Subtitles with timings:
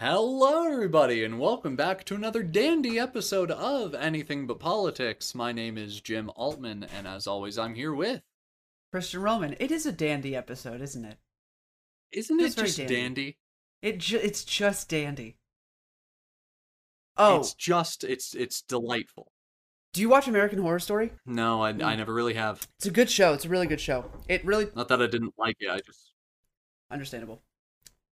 [0.00, 5.34] Hello, everybody, and welcome back to another dandy episode of Anything But Politics.
[5.34, 8.22] My name is Jim Altman, and as always, I'm here with.
[8.92, 9.56] Christian Roman.
[9.60, 11.18] It is a dandy episode, isn't it?
[12.12, 12.94] Isn't It's it just dandy.
[12.96, 13.38] dandy?
[13.82, 15.36] It ju- it's just dandy.
[17.18, 19.30] Oh, It's just, it's it's delightful.
[19.92, 21.12] do you watch American Horror Story?
[21.26, 21.84] No, I, Mm.
[21.84, 22.66] I never really have.
[22.78, 23.34] It's a good show.
[23.34, 24.10] It's a really good show.
[24.28, 26.14] It really Not that I didn't like it, I just.
[26.90, 27.42] understandable.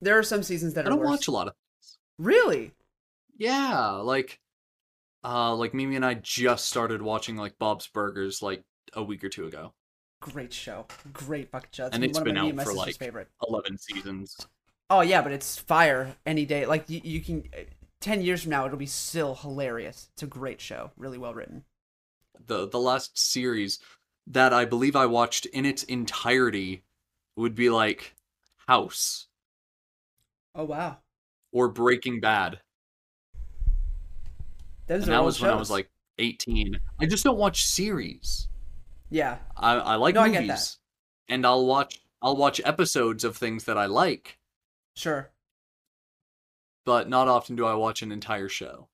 [0.02, 1.08] There are some seasons that I don't worse.
[1.08, 1.54] watch a lot of.
[2.18, 2.72] Really?
[3.38, 4.40] Yeah, like.
[5.24, 9.30] Uh, like Mimi and I just started watching like Bob's Burgers like a week or
[9.30, 9.74] two ago.
[10.22, 10.86] Great show.
[11.12, 11.90] Great fucking show.
[11.92, 13.28] And it's been out for, like- favorite.
[13.48, 14.38] Eleven seasons.
[14.90, 16.66] Oh yeah, but it's fire any day.
[16.66, 17.44] Like you, you can.
[18.00, 20.10] Ten years from now, it'll be still hilarious.
[20.14, 20.92] It's a great show.
[20.96, 21.64] Really well written.
[22.46, 23.80] the the last series
[24.28, 26.84] that I believe I watched in its entirety
[27.36, 28.16] would be like
[28.68, 29.28] House
[30.56, 30.98] Oh wow.
[31.58, 32.60] Or Breaking Bad.
[34.86, 36.80] Those and that was when I was like 18.
[37.00, 38.48] I just don't watch series.
[39.10, 39.38] Yeah.
[39.56, 40.78] I, I like No, I get movies.
[41.28, 44.38] And I'll watch I'll watch episodes of things that I like,
[44.96, 45.30] Sure.
[46.86, 48.88] but not often do I watch an entire show.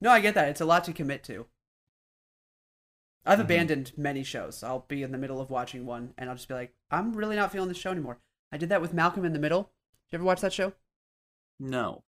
[0.00, 0.48] No, I get that.
[0.48, 1.46] It's a lot to commit to.
[3.26, 3.42] I've Mhm.
[3.42, 4.62] abandoned many shows.
[4.62, 7.36] I'll be in the middle of watching one and I'll just be like, I'm really
[7.36, 8.18] not feeling this show anymore.
[8.52, 9.64] I did that with Malcolm in the Middle.
[9.64, 10.72] Did you ever watch that show?
[11.60, 12.02] No.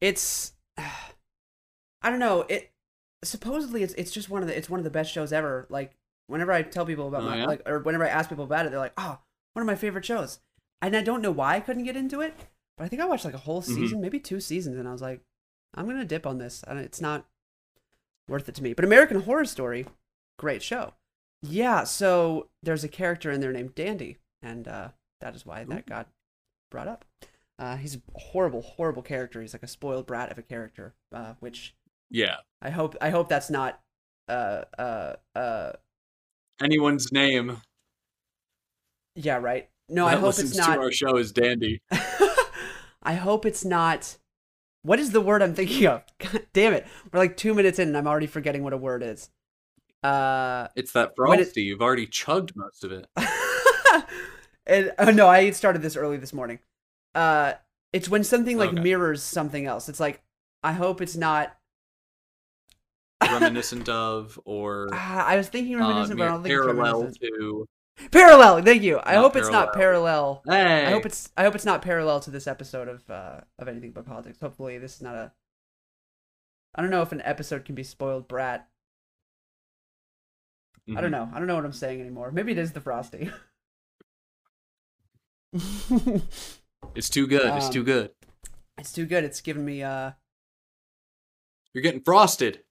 [0.00, 2.42] It's I don't know.
[2.48, 2.70] It
[3.24, 5.66] supposedly it's it's just one of the it's one of the best shows ever.
[5.70, 5.92] Like
[6.26, 7.46] whenever I tell people about Oh, my yeah?
[7.46, 9.18] like or whenever I ask people about it, they're like, "Oh,
[9.54, 10.40] one of my favorite shows."
[10.80, 12.34] And I don't know why I couldn't get into it,
[12.76, 13.66] but I think I watched like a whole Mhm.
[13.74, 15.20] season, maybe two seasons, and I was like,
[15.74, 17.26] "I'm gonna dip on this." And it's not
[18.28, 18.72] worth it to me.
[18.74, 19.86] But American Horror Story,
[20.38, 20.94] great show.
[21.40, 24.90] Yeah, so there's a character in there named Dandy, and uh,
[25.20, 26.08] that is why that got
[26.70, 27.04] brought up.
[27.62, 29.40] Uh, he's a horrible, horrible character.
[29.40, 31.76] He's like a spoiled brat of a character, uh, which
[32.10, 32.38] Yeah.
[32.60, 33.80] I hope I hope that's not
[34.28, 35.72] uh uh uh
[36.60, 37.58] Anyone's name
[39.14, 39.68] yeah right.
[39.88, 40.78] No, that I hope it's not.
[40.78, 41.80] our show is Dandy.
[43.02, 44.16] I hope it's not.
[44.82, 46.02] What is the word I'm thinking of?
[46.18, 46.86] God damn it!
[47.12, 49.30] We're like two minutes in and I'm already forgetting what a word is.
[50.02, 51.62] Uh, It's that When it- frosty.
[51.62, 53.06] You've already chugged most of it.
[54.66, 56.58] and oh no, I started this early this morning.
[57.14, 57.54] Uh,
[57.92, 58.80] it's when something like Okay.
[58.82, 59.88] mirrors something else.
[59.88, 60.22] It's like
[60.62, 61.56] I hope it's not.
[63.22, 67.18] Reminiscent of or Ah, I was thinking uh, reminiscent, but I don't think parallel reminiscent.
[67.38, 67.66] to
[68.10, 68.62] Parallel.
[68.62, 68.98] Thank you.
[69.04, 70.42] I Not hope it's not parallel.
[70.48, 70.86] Hey.
[70.86, 73.92] I hope it's I hope it's not parallel to this episode of uh of anything
[73.92, 74.38] but politics.
[74.40, 75.32] Hopefully this is not a
[76.74, 78.66] I don't know if an episode can be spoiled brat.
[80.96, 81.12] I don't Mhm.
[81.12, 81.30] know.
[81.32, 82.32] I don't know what I'm saying anymore.
[82.32, 83.30] Maybe it is the frosty.
[86.94, 87.46] It's too good.
[87.56, 88.10] it's Um, too good.
[88.78, 89.24] it's too good.
[89.24, 90.12] It's giving me uh
[91.74, 92.62] You're getting frosted.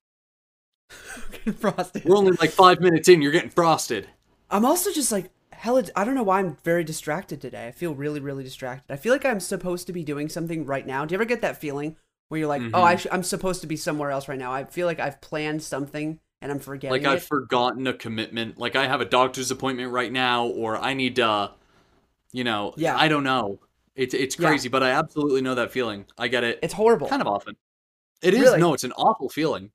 [1.60, 2.02] frosty.
[2.06, 3.22] We're only like five minutes in.
[3.22, 4.08] You're getting frosted.
[4.50, 7.68] I'm also just like hella I don't know why I'm very distracted today.
[7.68, 8.92] I feel really really distracted.
[8.94, 11.06] I feel like I'm supposed to be doing something right now.
[11.06, 11.96] Do you ever get that feeling
[12.30, 12.72] where you're like, Mhm.
[12.74, 15.22] "Oh, I sh- I'm supposed to be somewhere else right now." I feel like I've
[15.22, 17.28] planned something and I'm forgetting Like I've it.
[17.28, 18.58] forgotten a commitment.
[18.58, 21.52] Like I have a doctor's appointment right now, or I need to,
[22.34, 22.98] you know, Yeah.
[22.98, 23.60] I don't know.
[23.96, 24.50] It's it's Yeah.
[24.50, 26.06] crazy, but I absolutely know that feeling.
[26.18, 26.60] I get it.
[26.64, 27.08] It's horrible.
[27.08, 27.56] kind of often.
[28.22, 28.60] It is Really?
[28.60, 29.72] no, it's an awful feeling.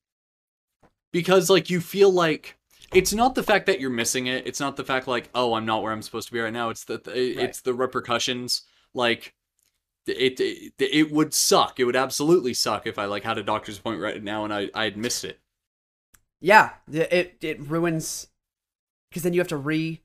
[1.12, 2.56] Because like you feel like
[2.93, 4.47] it's not the fact that you're missing it.
[4.47, 6.71] It's not the fact like, oh, I'm not where I'm supposed to be right now.
[6.71, 8.62] It's the it's the repercussions.
[8.94, 9.34] Like
[10.06, 11.81] it, it it would suck.
[11.81, 14.71] It would absolutely suck if I like had a doctor's appointment right now and I
[14.75, 15.41] I had missed it.
[16.41, 18.28] Yeah, it it ruins
[19.10, 20.03] because then you have to re,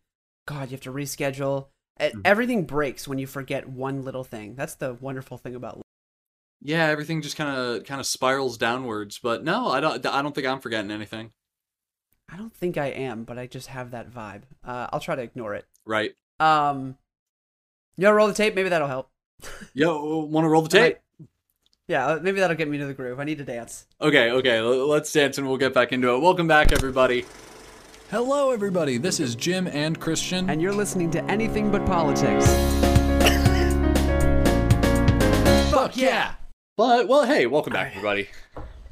[0.47, 1.67] God, you have to reschedule.
[2.01, 2.21] Mhm.
[2.25, 4.55] Everything breaks when you forget one little thing.
[4.55, 5.77] That's the wonderful thing about.
[5.77, 5.85] life.
[6.61, 9.19] Yeah, everything just kind of kind of spirals downwards.
[9.19, 11.31] But no, I don't I don't think I'm forgetting anything.
[12.29, 14.43] I don't think I am, but I just have that vibe.
[14.63, 15.65] Uh, I'll try to ignore it.
[15.85, 16.13] Right?
[16.39, 16.97] Um,
[17.97, 18.55] you know, roll the tape.
[18.55, 19.09] Maybe that'll help.
[19.73, 20.97] Yo, want to roll the tape?
[21.87, 23.19] Yeah, uh, maybe that'll get me to the groove.
[23.19, 23.85] I need to dance.
[23.99, 26.19] Okay, okay, let's dance and we'll get back into it.
[26.19, 27.25] Welcome back, everybody.
[28.11, 28.97] Hello, everybody.
[28.97, 30.49] This is Jim and Christian.
[30.49, 32.45] And you're listening to anything but politics.
[35.71, 36.33] fuck yeah!
[36.75, 38.27] But well, hey, welcome back, everybody.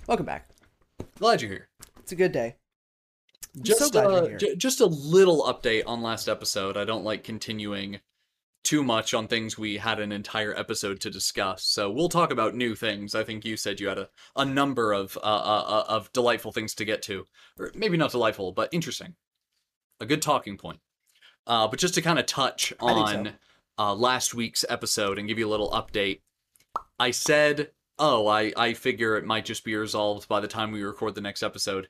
[0.08, 0.48] Welcome back.
[1.18, 1.68] Glad you're here.
[2.00, 2.56] It's a good day.
[3.62, 6.78] Just so uh, j- just a little update on last episode.
[6.78, 8.00] I don't like continuing
[8.64, 11.64] too much on things we had an entire episode to discuss.
[11.64, 13.16] So we'll talk about new things.
[13.16, 16.52] I think you said you had a, a number of uh, uh, uh, of delightful
[16.52, 17.26] things to get to,
[17.58, 19.16] or maybe not delightful, but interesting.
[20.00, 20.80] A good talking point.
[21.48, 22.88] Uh, but just to kind of touch think so.
[22.88, 23.34] on
[23.78, 26.22] uh, last week's episode and give you a little update.
[27.00, 30.84] I said, "Oh, I I figure it might just be resolved by the time we
[30.84, 31.88] record the next episode."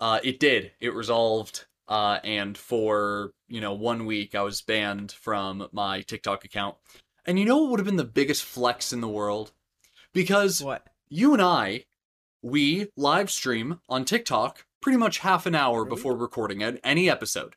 [0.00, 0.72] Uh, it did.
[0.80, 1.66] It resolved.
[1.86, 6.76] Uh, and for you know one week, I was banned from my TikTok account.
[7.26, 9.52] And you know what would have been the biggest flex in the world?
[10.12, 10.86] Because What?
[11.08, 11.84] you and I,
[12.42, 15.96] we live stream on TikTok pretty much half an hour Really?
[15.96, 17.56] before recording an- any episode.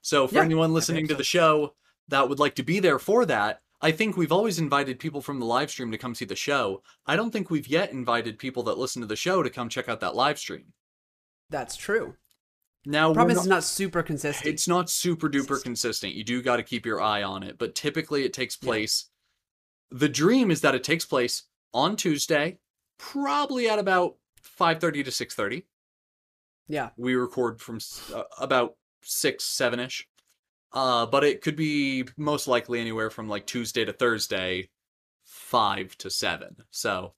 [0.00, 1.74] So for Yeah, anyone listening to the show
[2.08, 5.40] that would like to be there for that, I think we've always invited people from
[5.40, 6.82] the live stream to come see the show.
[7.06, 9.88] I don't think we've yet invited people that listen to the show to come check
[9.88, 10.72] out that live stream.
[11.50, 12.14] That's true.
[12.86, 14.46] Now, we're Problem is, not- it's not super consistent.
[14.46, 16.14] it's not super duper consistent.
[16.14, 18.66] You do got to keep your eye on it, but typically it takes Yeah.
[18.66, 19.06] place.
[19.90, 22.58] The dream is that it takes place on Tuesday,
[22.98, 25.66] probably at about 5:30 to 6:30.
[26.68, 26.90] yeah.
[26.96, 27.78] We record from
[28.12, 30.04] uh, about 6 7ish.
[30.72, 34.70] Uh but it could be most likely anywhere from like Tuesday to Thursday
[35.24, 36.56] 5 to 7.
[36.70, 37.14] So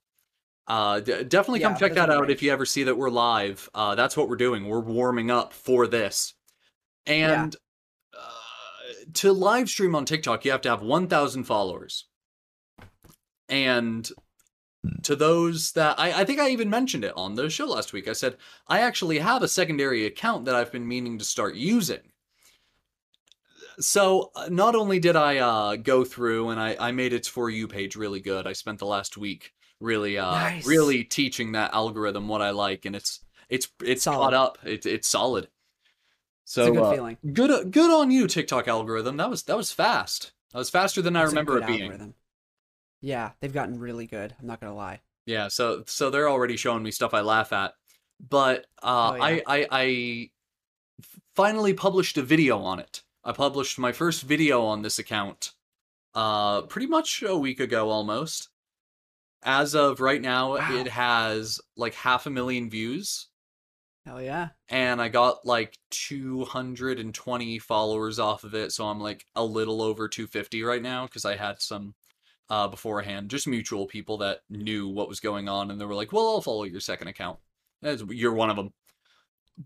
[0.69, 3.69] uh, d- definitely come Yeah, check that out if you ever see that we're live.
[3.75, 4.67] Uh, that's what we're doing.
[4.67, 6.35] We're warming up for this.
[7.07, 7.55] And
[8.15, 12.07] uh, to live stream on TikTok, you have to have 1,000 followers.
[13.49, 14.11] And
[15.05, 18.09] to those that I, I think I even mentioned it on the show last week,
[18.09, 18.37] I said
[18.67, 22.01] I actually have a secondary account that I've been meaning to start using.
[23.79, 27.51] So uh, not only did I uh, go through and I, I made its for
[27.51, 28.47] you page really good.
[28.47, 30.67] I spent the last week really uh Nice.
[30.67, 34.19] really teaching that algorithm what I like and it's it's it's Solid.
[34.19, 34.59] caught up.
[34.65, 35.49] It's it's solid.
[36.45, 37.19] So it's a good uh, feeling.
[37.33, 39.17] good good on you TikTok algorithm.
[39.17, 40.33] That was that was fast.
[40.53, 41.83] That was faster than I remember it being.
[41.83, 42.15] algorithm.
[43.01, 44.35] Yeah, they've gotten really good.
[44.41, 45.01] I'm not gonna lie.
[45.27, 47.75] Yeah, so so they're already showing me stuff I laugh at.
[48.21, 49.23] But uh, Oh, yeah.
[49.25, 50.31] I, I I
[51.35, 53.03] finally published a video on it.
[53.25, 55.53] I published my first video on this account
[56.15, 58.49] uh pretty much a week ago almost.
[59.43, 60.77] As of right now, Wow.
[60.77, 63.29] it has like half a million views
[64.05, 64.51] Hell yeah.
[64.69, 70.09] and I got like 220 followers off of it, so I'm like a little over
[70.09, 71.95] 250 right now because I had some
[72.49, 76.13] uh beforehand, just mutual people that knew what was going on and they were like,
[76.13, 77.39] "Well, I'll follow your second account."
[77.83, 78.73] As you're one of them.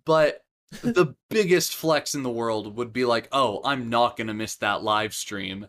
[0.05, 0.45] But
[0.83, 4.57] the biggest flex in the world would be like, "Oh, I'm not going to miss
[4.57, 5.69] that live stream."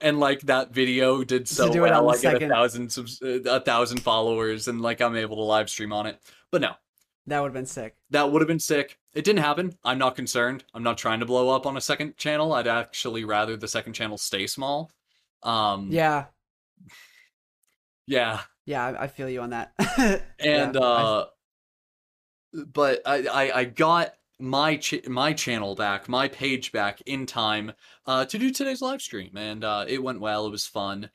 [0.00, 3.20] And like that video did so do it on well, I get a thousand subs-
[3.20, 6.20] uh, a thousand followers, and like I'm able to live stream on it.
[6.52, 6.74] But no,
[7.26, 7.96] That would have been sick.
[8.10, 8.96] that would have been sick.
[9.12, 9.76] It didn't happen.
[9.82, 10.62] I'm not concerned.
[10.72, 12.52] I'm not trying to blow up on a second channel.
[12.52, 14.90] I'd actually rather the second channel stay small.
[15.42, 16.26] Um Yeah.
[18.06, 18.40] yeah.
[18.66, 19.72] Yeah, I, I feel you on that.
[20.38, 21.24] And Yeah, I- uh
[22.72, 27.72] but I I, I got my ch- my channel back, my page back in time
[28.06, 30.46] uh to do today's live stream and uh it went well.
[30.46, 31.10] It was fun.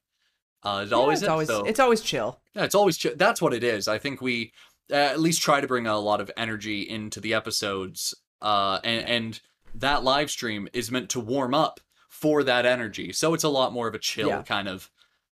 [0.64, 2.42] Uh it Yeah, always it's is, always so- it's always chill.
[2.56, 3.88] Yeah, it's always ch- that's what it is.
[3.88, 4.52] I think we
[4.92, 9.08] uh, at least try to bring a lot of energy into the episodes, uh, and
[9.08, 9.40] and
[9.75, 11.80] that live stream is meant to warm up
[12.10, 13.12] for that energy.
[13.14, 14.44] So it's a lot more of a chill Yeah.
[14.44, 14.92] kind of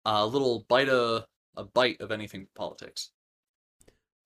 [0.07, 1.27] uh, little bite of
[1.57, 3.11] a bite of anything politics.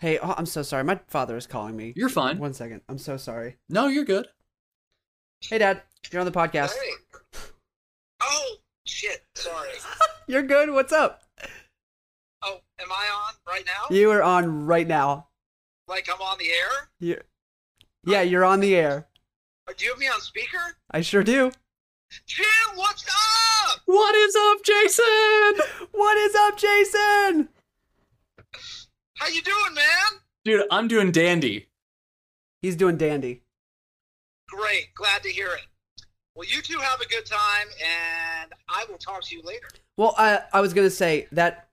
[0.01, 0.85] Hey, oh, I'm so sorry.
[0.85, 1.93] My father is calling me.
[1.97, 2.39] You're fine.
[2.39, 2.83] One second.
[2.89, 3.57] I'm so sorry.
[3.69, 4.29] No, you're good.
[5.41, 5.83] Hey, Dad.
[6.13, 6.73] You're on the podcast.
[6.73, 7.41] Hey.
[8.21, 9.25] Oh shit!
[9.35, 9.71] Sorry.
[10.27, 10.71] You're good.
[10.71, 11.23] What's up?
[12.43, 13.95] Oh, am I on right now?
[13.95, 15.29] You are on right now.
[15.87, 16.89] Like I'm on the air?
[17.01, 17.21] You,
[18.05, 19.09] yeah, you're on the air.
[19.69, 20.77] Uh, do you have me on speaker?
[20.91, 21.51] I sure do.
[22.27, 23.81] Jim, what's up?
[23.87, 25.89] What is up, Jason?
[25.93, 27.49] What is up, Jason?
[29.19, 30.21] How you doing, man?
[30.45, 31.69] Dude, I'm doing dandy.
[32.63, 33.43] He's doing dandy.
[34.49, 34.95] Great.
[34.95, 35.67] Glad to hear it.
[36.35, 39.69] Well, you two have a good time, and I will talk to you later.
[39.97, 41.69] Well, I I was gonna say that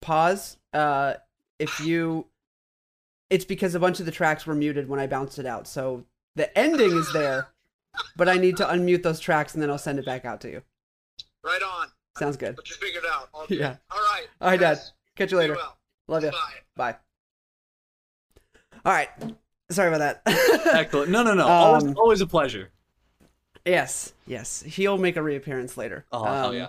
[0.00, 0.56] pause.
[0.72, 1.14] Uh,
[1.58, 2.26] if you,
[3.30, 5.66] it's because a bunch of the tracks were muted when I bounced it out.
[5.68, 6.04] So
[6.36, 7.48] the ending is there,
[8.16, 10.50] but I need to unmute those tracks and then I'll send it back out to
[10.50, 10.62] you.
[11.44, 11.88] Right on.
[12.16, 12.56] Sounds good.
[12.56, 13.28] But you figured out.
[13.32, 13.58] All good.
[13.58, 13.76] Yeah.
[13.90, 14.26] All right.
[14.40, 14.78] All right, Dad.
[15.16, 15.56] Catch you be later.
[16.08, 16.16] Well.
[16.20, 16.30] Love you.
[16.76, 16.92] Bye.
[16.92, 16.96] Bye.
[18.84, 19.08] All right.
[19.70, 20.66] Sorry about that.
[20.74, 21.10] Excellent.
[21.10, 21.46] No, no, no.
[21.46, 22.70] always, Um, always a pleasure.
[23.64, 24.14] yes.
[24.26, 24.62] Yes.
[24.62, 26.06] He'll make a reappearance later.
[26.10, 26.68] Oh, hell Um, yeah.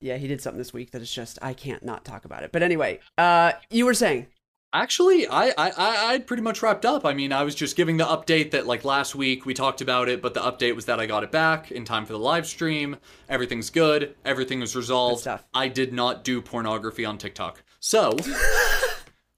[0.00, 2.52] Yeah, he did something this week that is just I can't not talk about it.
[2.52, 4.28] But anyway, uh, you were saying
[4.70, 7.06] Actually, I, I, I, I'd pretty much wrapped up.
[7.06, 10.10] I mean, I was just giving the update that, like, last week we talked about
[10.10, 12.46] it, but the update was that I got it back in time for the live
[12.46, 12.96] stream.
[13.30, 14.14] Everything's good.
[14.26, 15.22] Everything was resolved.
[15.22, 15.46] stuff.
[15.54, 17.62] I did not do pornography on TikTok.
[17.80, 18.16] So,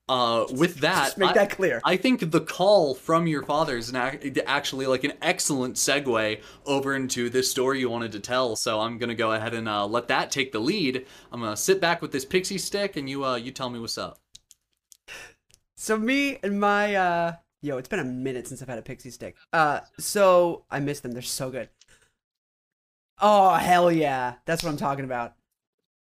[0.09, 1.81] uh, with that, Just make I- that clear.
[1.85, 6.41] I think the call from your father is an ac- actually like an excellent segue
[6.67, 8.57] over into this story you wanted to tell.
[8.57, 11.07] So I'm gonna go ahead and uh, let that take the lead.
[11.33, 13.99] I'm gonna sit back with this pixie stick, and you uh, you tell me what's
[13.99, 14.19] up.
[15.77, 17.33] So me and my uh
[17.63, 19.37] yo, it's been a minute since I've had a pixie stick.
[19.53, 21.13] Uh so I miss them.
[21.13, 21.69] They're so good.
[23.21, 24.35] Oh hell yeah.
[24.45, 25.35] That's what I'm talking about.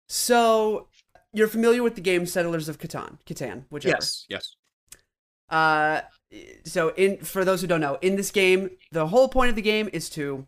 [0.08, 0.88] So
[1.34, 3.96] you're familiar with the game Settlers of Catan, Catan, whichever.
[3.96, 4.56] Yes, yes.
[5.50, 6.02] Uh
[6.64, 9.62] so in for those who don't know, in this game, the whole point of the
[9.62, 10.48] game is to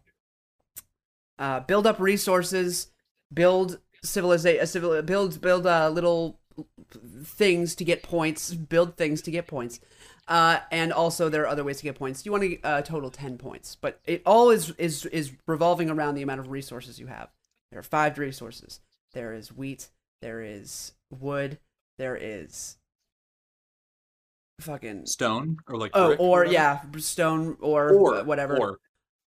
[1.40, 2.88] uh build up resources,
[3.34, 6.40] build civilization, a civil build build uh little
[7.24, 9.80] things to get points, build things to get points.
[10.28, 12.25] Uh, and also there are other ways to get points.
[12.25, 16.16] You want to uh, total 10 points, but it all is is is revolving around
[16.16, 17.30] the amount of resources you have.
[17.72, 18.80] There are five resources.
[19.13, 19.90] There is wheat,
[20.24, 21.60] there is wood,
[21.98, 22.77] there is
[24.62, 26.53] fucking Stone or like Oh, or whatever?
[26.53, 28.58] yeah, stone or, or whatever.
[28.58, 28.80] Or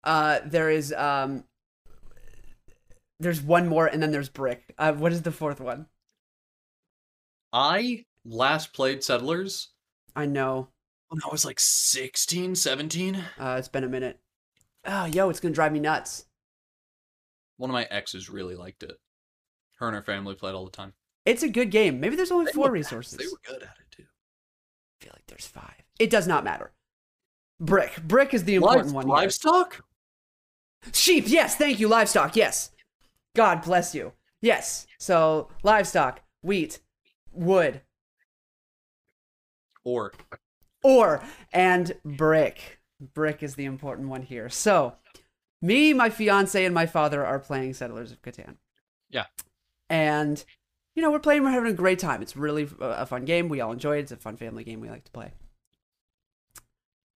[0.03, 1.45] Uh, there is um,
[3.21, 4.75] there's one more, and then there's brick.
[4.79, 5.87] Uh, what is the fourth one?
[7.53, 9.69] I last played Settlers
[10.15, 10.69] I know.
[11.09, 13.17] when I was like 16, 17.
[13.39, 14.19] Uh, it's been a minute.
[14.87, 16.25] Oh, yo, it's gonna drive me nuts.
[17.59, 18.97] One of my exes really liked it.
[19.77, 20.93] Her and her family played all the time.
[21.25, 22.01] It's a good game.
[22.01, 23.19] Maybe there's only They four resources.
[23.19, 24.05] They were good at it too.
[24.05, 25.83] I feel like there's five.
[25.99, 26.73] It does not matter.
[27.61, 28.03] Brick.
[28.03, 29.07] Brick is the important Live- one.
[29.07, 29.15] here.
[29.15, 29.85] livestock?
[30.93, 31.25] Sheep.
[31.27, 31.57] Yes.
[31.57, 31.89] Thank you.
[31.89, 32.37] Livestock.
[32.37, 32.71] Yes.
[33.35, 34.13] God bless you.
[34.41, 34.87] Yes.
[34.99, 36.79] So livestock, wheat,
[37.33, 37.81] wood,
[39.85, 40.13] Or
[40.83, 42.81] or and brick.
[43.01, 44.49] Brick is the important one here.
[44.49, 44.95] So,
[45.61, 48.57] me, my fiance, and my father are playing Settlers of Catan.
[49.11, 49.25] Yeah.
[49.89, 50.43] And
[50.95, 51.43] you know, we're playing.
[51.45, 52.23] We're having a great time.
[52.23, 53.49] It's really a fun game.
[53.49, 54.01] We all enjoy it.
[54.03, 55.33] It's a fun family game we like to play.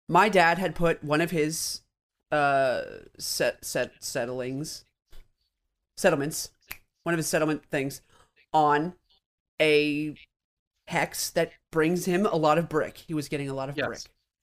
[0.09, 1.81] My dad had put one of his
[2.29, 2.81] uh
[3.17, 4.83] set set settlings
[5.95, 6.49] settlements
[7.03, 8.01] one of his settlement things
[8.53, 8.93] on
[9.61, 10.13] a
[10.89, 12.97] hex that brings him a lot of brick.
[12.97, 13.87] He was getting a lot of Yes.
[13.87, 13.99] brick.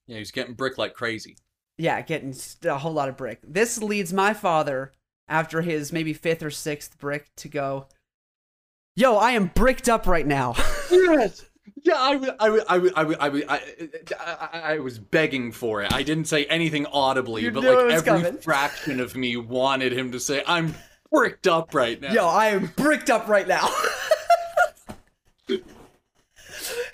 [0.07, 1.37] yeah, he's getting brick like crazy.
[1.77, 3.39] Yeah, getting a whole lot of brick.
[3.43, 4.93] This leads my father,
[5.27, 7.87] after his maybe fifth or sixth brick, to go,
[8.95, 10.55] Yo, I am bricked up right now.
[10.91, 11.43] Yes.
[11.83, 13.59] Yeah, I, I, I, I, w- I, w- I,
[14.19, 15.91] I, I was begging for it.
[15.93, 18.37] I didn't say anything audibly, You but like every coming.
[18.41, 20.73] fraction of me wanted him to say, "I'm
[21.11, 23.67] bricked up right now." Yo, I am bricked up right now.
[25.49, 25.61] and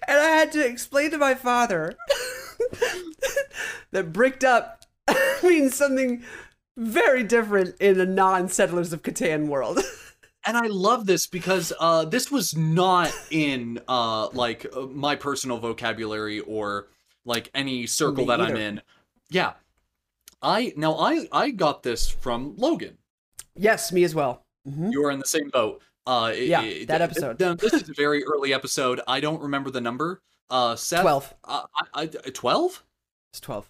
[0.08, 1.96] I had to explain to my father
[3.92, 4.86] that bricked up
[5.44, 6.24] means something
[6.76, 9.80] very different in a non Settlers of Catan world.
[10.46, 15.58] And I love this because uh, this was not in uh, like uh, my personal
[15.58, 16.88] vocabulary or
[17.26, 18.82] like any circle Me that I'm in.
[19.30, 19.54] Yeah,
[20.42, 22.98] I now I I got this from Logan.
[23.56, 24.44] yes, me as well.
[24.68, 24.92] Mhm.
[24.92, 25.82] You are in the same boat.
[26.08, 27.40] Uh, Yeah, it- that th- episode.
[27.40, 29.02] th- this is a very early episode.
[29.08, 30.22] I don't remember the number.
[30.50, 31.34] Uh, Seth, 12.
[31.44, 32.84] Uh, I, I, 12?
[33.32, 33.68] It's 12.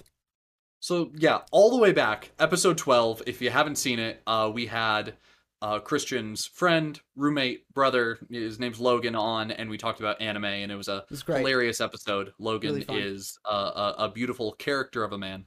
[0.80, 3.22] So yeah, all the way back, episode twelve.
[3.28, 5.13] If you haven't seen it, uh, we had
[5.62, 8.20] uh, Christian's friend, roommate, brother.
[8.30, 12.34] His name's Logan on, and we talked about anime, and it was a hilarious episode.
[12.39, 15.46] Logan Really is a, a, a beautiful character of a man,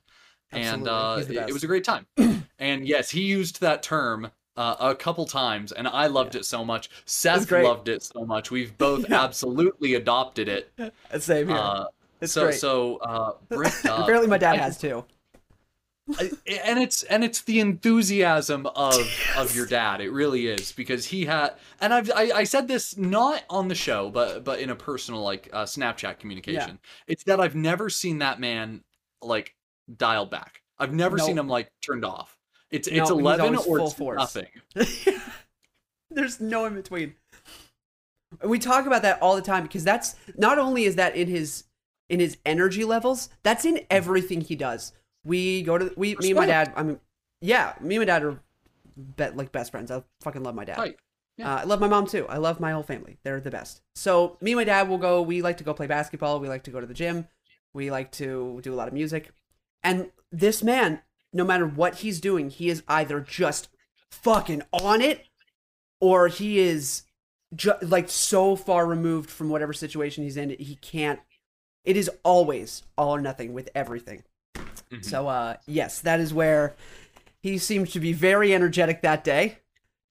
[0.52, 2.06] and uh, it, it was a great time.
[2.58, 4.30] and yes, he used that term.
[4.56, 6.88] Uh, a couple times, and I loved it so much.
[7.06, 8.52] Seth loved it so much.
[8.52, 9.24] We've both Yeah.
[9.24, 10.72] absolutely adopted it.
[11.18, 11.56] Same here.
[11.56, 11.86] Uh,
[12.20, 12.54] it's so great.
[12.60, 13.74] so uh, up.
[13.84, 15.04] Apparently, my dad I- has too.
[16.06, 18.96] And it's and it's the enthusiasm of
[19.36, 20.00] of your dad.
[20.02, 23.74] It really is because he had and i've I, I said this not on the
[23.74, 26.78] show but but in a personal like uh, snapchat communication.
[27.06, 28.82] It's that i've never seen that man
[29.22, 29.54] like
[29.96, 30.60] dialed back.
[30.78, 32.36] I've never seen him like turned off.
[32.70, 34.18] It's No, it's 11 or full it's force.
[34.18, 34.48] nothing.
[36.10, 37.14] There's no in between.
[38.42, 41.64] We talk about that all the time because that's not only is that in his
[42.08, 44.92] in his energy levels, that's in everything he does.
[45.24, 46.72] We go to we me and my dad.
[46.76, 47.00] I mean,
[47.40, 48.40] yeah, me and my dad are
[49.16, 49.90] be, like best friends.
[49.90, 50.78] I fucking love my dad.
[51.36, 51.52] Yeah.
[51.52, 52.26] Uh, I love my mom too.
[52.28, 53.18] I love my whole family.
[53.24, 53.82] They're the best.
[53.94, 55.20] So me and my dad will go.
[55.20, 56.38] We like to go play basketball.
[56.38, 57.26] We like to go to the gym.
[57.72, 59.32] We like to do a lot of music.
[59.82, 61.00] And this man,
[61.32, 63.68] no matter what he's doing, he is either just
[64.10, 65.26] fucking on it,
[66.00, 67.02] or he is
[67.54, 70.50] ju- like so far removed from whatever situation he's in.
[70.50, 71.20] He can't.
[71.84, 74.22] It is always all or nothing with everything.
[75.00, 75.04] Mhm.
[75.04, 76.74] So uh yes, that is where
[77.42, 79.58] he seemed to be very energetic that day.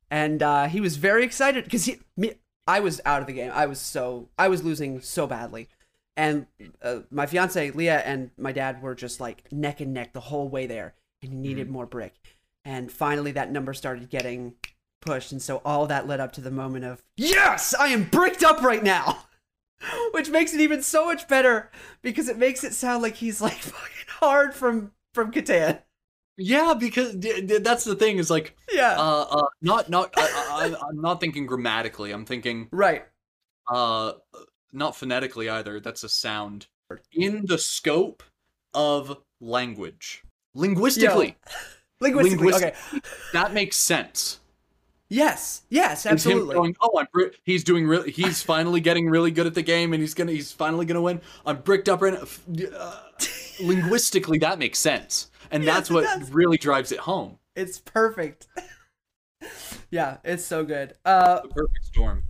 [0.09, 2.33] And uh he was very excited because he me
[2.67, 3.51] I was out of the game.
[3.53, 5.67] I was so I was losing so badly.
[6.15, 6.45] and
[6.81, 10.47] uh, my fiance Leah and my dad were just like neck and neck the whole
[10.47, 12.13] way there, and he needed more brick.
[12.63, 14.53] And finally, that number started getting
[15.01, 18.43] pushed, and so all that led up to the moment of yes, I am bricked
[18.43, 19.25] up right now,
[20.11, 23.53] which makes it even so much better because it makes it sound like he's like
[23.59, 25.79] fucking hard from from Catan.
[26.35, 27.15] Yeah, because
[27.61, 31.45] that's the thing is like, Yeah, uh, uh not not I, I, I'm not thinking
[31.45, 32.11] grammatically.
[32.11, 33.05] I'm thinking right.
[33.71, 34.13] uh
[34.71, 35.79] not phonetically either.
[35.79, 36.67] That's a sound
[37.11, 38.23] in the scope
[38.73, 40.23] of language.
[40.55, 41.37] Linguistically,
[41.99, 43.01] Linguistically, Linguistic- okay.
[43.33, 44.39] that makes sense.
[45.13, 46.55] Yes, yes, absolutely.
[46.55, 50.01] going, oh, I'm he's doing really he's finally getting really good at the game and
[50.01, 51.21] he's gonna he's finally gonna win.
[51.45, 52.67] I'm bricked up right now.
[52.75, 52.99] Uh,
[53.61, 57.37] linguistically, that makes sense, and Yes, that's what really drives it home.
[57.55, 58.47] It's perfect.
[59.91, 60.95] yeah, it's so good.
[61.05, 62.23] Uh, The perfect storm.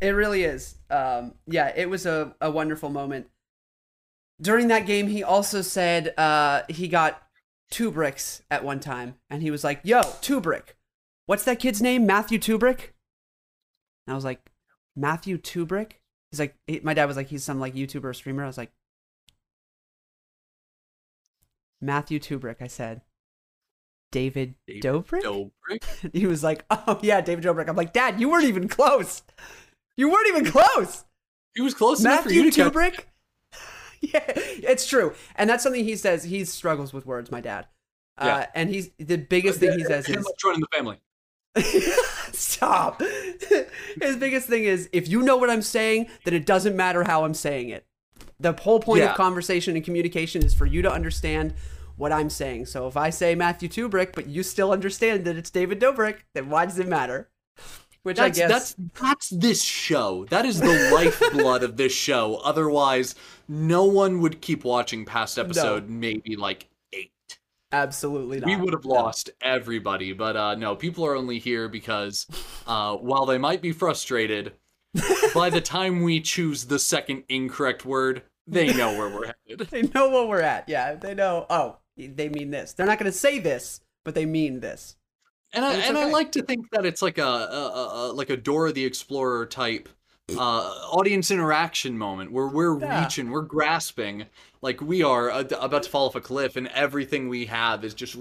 [0.00, 0.74] it really is.
[0.90, 3.28] Um, yeah, it was a, a wonderful moment.
[4.42, 7.22] During that game, he also said uh, he got
[7.70, 10.75] two bricks at one time, and he was like, "Yo, two brick.
[11.26, 12.06] What's that kid's name?
[12.06, 12.92] Matthew Tubrick."
[14.06, 14.40] And I was like,
[14.94, 15.92] "Matthew Tubrick."
[16.30, 18.42] He's like, he, my dad was like, he's some like YouTuber or streamer.
[18.42, 18.72] I was like,
[21.80, 22.56] Matthew Tubrick.
[22.60, 23.02] I said,
[24.12, 25.22] David, David Dobrik.
[25.22, 26.12] Dobrik?
[26.12, 29.22] He was like, "Oh yeah, David Dobrik." I'm like, "Dad, you weren't even close.
[29.96, 31.04] You weren't even close."
[31.54, 32.72] He was close enough for Matthew to catch.
[32.72, 33.04] Tubrick.
[34.00, 36.24] yeah, it's true, and that's something he says.
[36.24, 37.66] He struggles with words, my dad.
[38.18, 38.46] Uh, Yeah.
[38.54, 40.98] and he's the biggest thing he says is joining the family.
[42.32, 43.02] stop.
[44.00, 47.24] His biggest thing is if you know what I'm saying, then it doesn't matter how
[47.24, 47.86] I'm saying it.
[48.38, 49.10] The whole point Yeah.
[49.10, 51.54] of conversation and communication is for you to understand
[51.96, 52.66] what I'm saying.
[52.66, 56.50] So if I say Matthew Tubrick, but you still understand that it's David Dobrik, then
[56.50, 57.30] why does it matter?
[58.02, 60.26] Which That's, I guess that's that's this show.
[60.30, 62.36] That is the lifeblood of this show.
[62.44, 63.16] Otherwise,
[63.48, 66.68] no one would keep watching past episode maybe like.
[67.72, 68.46] Absolutely not.
[68.46, 70.12] We would have lost everybody.
[70.12, 72.26] But uh no, people are only here because
[72.66, 74.52] uh while they might be frustrated,
[75.34, 79.68] by the time we choose the second incorrect word, they know where we're headed.
[79.70, 80.68] They know what we're at.
[80.68, 81.46] Yeah, they know.
[81.50, 82.72] Oh, they mean this.
[82.72, 84.96] They're not going to say this, but they mean this.
[85.52, 88.12] And I And and I like to think that it's like a, a, a, a
[88.12, 89.88] like a Dora the Explorer type
[90.36, 90.38] uh,
[90.90, 93.00] audience interaction moment where we're Yeah.
[93.02, 94.26] reaching, we're grasping,
[94.62, 97.94] like we are uh, about to fall off a cliff, and everything we have is
[97.94, 98.16] just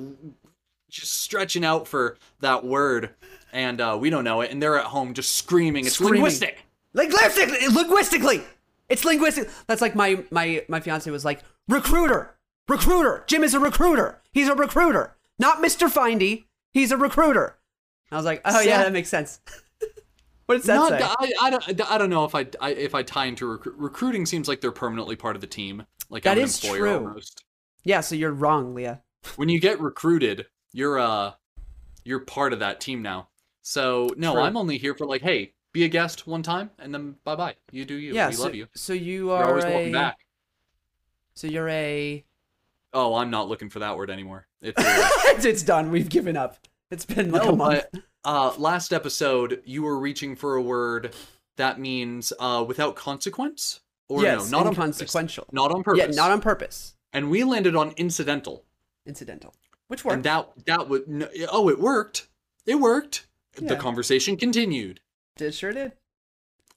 [0.90, 3.12] just stretching out for that word,
[3.52, 5.86] and uh, we don't know it, and they're at home just screaming.
[5.86, 6.22] It's Screaming.
[6.22, 6.60] linguistic.
[6.94, 8.42] Linguistically, linguistically,
[8.88, 9.50] it's linguistic.
[9.68, 12.36] That's like my my my fiance was like recruiter,
[12.70, 13.24] recruiter.
[13.28, 14.22] Jim is a recruiter.
[14.32, 16.46] He's a recruiter, not Mister Findy.
[16.72, 17.58] He's a recruiter.
[18.12, 19.42] I was like, oh yeah, that makes sense.
[20.46, 20.90] what does that Not,
[21.22, 21.34] say?
[21.40, 24.26] I, I don't I don't know if I, I if I tie into recru- recruiting
[24.26, 26.94] seems like they're permanently part of the team, like That employer true.
[27.08, 27.44] almost.
[27.84, 29.02] yeah, so you're wrong, Leah.
[29.36, 31.34] when you get recruited, you're uh
[32.04, 33.30] you're part of that team now.
[33.62, 34.42] So no, True.
[34.42, 37.56] I'm only here for like, hey, be a guest one time and then bye bye.
[37.72, 38.14] You do you.
[38.14, 38.68] yeah, we so, love you.
[38.76, 39.70] so you You're always a.
[39.70, 40.18] welcome back.
[41.36, 42.24] So you're a.
[42.94, 44.48] Oh, I'm not looking for that word anymore.
[44.62, 44.78] It's,
[45.46, 45.92] it's done.
[45.92, 46.60] We've given up.
[46.92, 47.84] It's been like no, a month.
[47.92, 51.14] but uh last episode you were reaching for a word
[51.58, 55.16] that means uh without consequence or yes, no, not on purpose.
[55.52, 56.00] Not on purpose.
[56.00, 56.96] Yeah, not on purpose.
[57.14, 58.64] and we landed on incidental.
[59.06, 59.54] Incidental.
[59.88, 60.16] Which works.
[60.16, 62.28] And that that would no, oh, it worked.
[62.66, 63.28] It worked.
[63.58, 65.00] The conversation continued.
[65.40, 65.94] It sure did.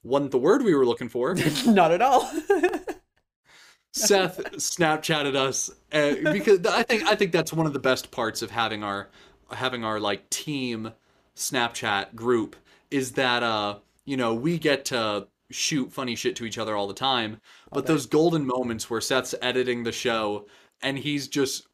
[0.03, 1.35] Wasn't the word we were looking for.
[1.65, 2.31] Not at all.
[3.91, 8.41] Seth Snapchatted us uh, because I think I think that's one of the best parts
[8.41, 9.09] of having our
[9.51, 10.93] having our like team
[11.35, 12.55] Snapchat group
[12.91, 16.87] is that uh you know we get to shoot funny shit to each other all
[16.87, 20.47] the time, but those golden moments where Seth's editing the show
[20.81, 21.67] and he's just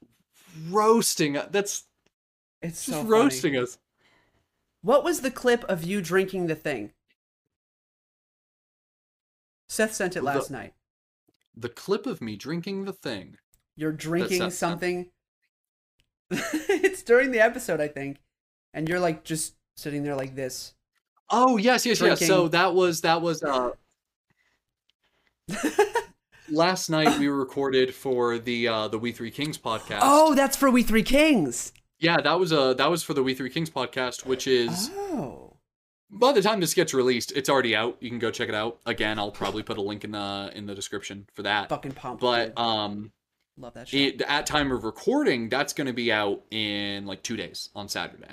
[0.70, 1.84] roasting that's
[2.62, 3.10] it's just so funny.
[3.10, 3.78] roasting us.
[4.82, 6.92] What was the clip of you drinking the thing?
[9.68, 10.74] Seth sent it The- last night.
[11.58, 13.38] The clip of me drinking the thing.
[13.76, 15.10] You're drinking something.
[16.30, 18.18] it's during the episode, I think,
[18.74, 20.75] and you're like just sitting there like this.
[21.30, 22.26] Oh yes, yes, yes.
[22.26, 23.72] So that was that was uh
[26.50, 30.00] last night we recorded for the uh the We Three Kings podcast.
[30.02, 31.72] oh, that's for We Three Kings.
[32.00, 35.58] yeah, that was uh that was for the We Three Kings podcast, which is Oh,
[36.12, 37.98] by the time this gets released, it's already out.
[38.00, 38.80] You can go check it out.
[38.86, 41.70] Again, I'll probably put a link in the in the description for that.
[41.70, 42.22] fucking pumped.
[42.22, 43.12] But um
[43.58, 43.98] love that show.
[43.98, 47.88] it, at time of recording, that's going to be out in like 2 days on
[47.88, 48.28] Saturday.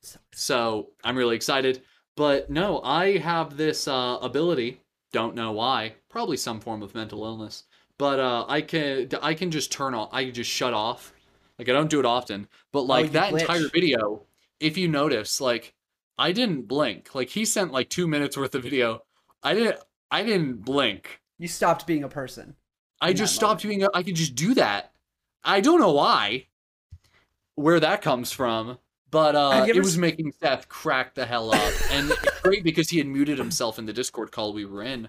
[0.00, 1.82] So- So, I'm really excited.
[2.16, 4.80] But no, I have this uh ability
[5.12, 5.94] Don't know why.
[6.08, 7.64] Probably some form of mental illness.
[7.98, 10.08] But uh, I can I can just turn off.
[10.12, 11.12] I can just shut off.
[11.58, 12.48] Like I don't do it often.
[12.72, 13.40] But like Oh, that glitch.
[13.40, 14.22] entire video,
[14.60, 15.74] if you notice, like
[16.18, 17.14] I didn't blink.
[17.14, 19.02] Like he sent like two minutes worth of video.
[19.42, 19.78] I didn't.
[20.10, 21.20] I didn't blink.
[21.38, 22.56] You stopped being a person.
[23.00, 23.90] I just stopped doing it.
[23.94, 24.92] I could just do that.
[25.42, 26.46] I don't know why,
[27.54, 28.78] where that comes from,
[29.10, 32.88] but uh, it was s- making Seth crack the hell up, and it's great because
[32.90, 35.08] he had muted himself in the Discord call we were in.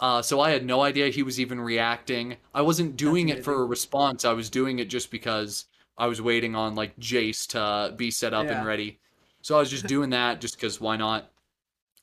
[0.00, 2.36] Uh, so I had no idea he was even reacting.
[2.54, 4.24] I wasn't doing it for a response.
[4.24, 8.34] I was doing it just because I was waiting on like Jace to be set
[8.34, 8.58] up Yeah.
[8.58, 8.98] and ready.
[9.42, 11.30] So I was just doing that just because why not?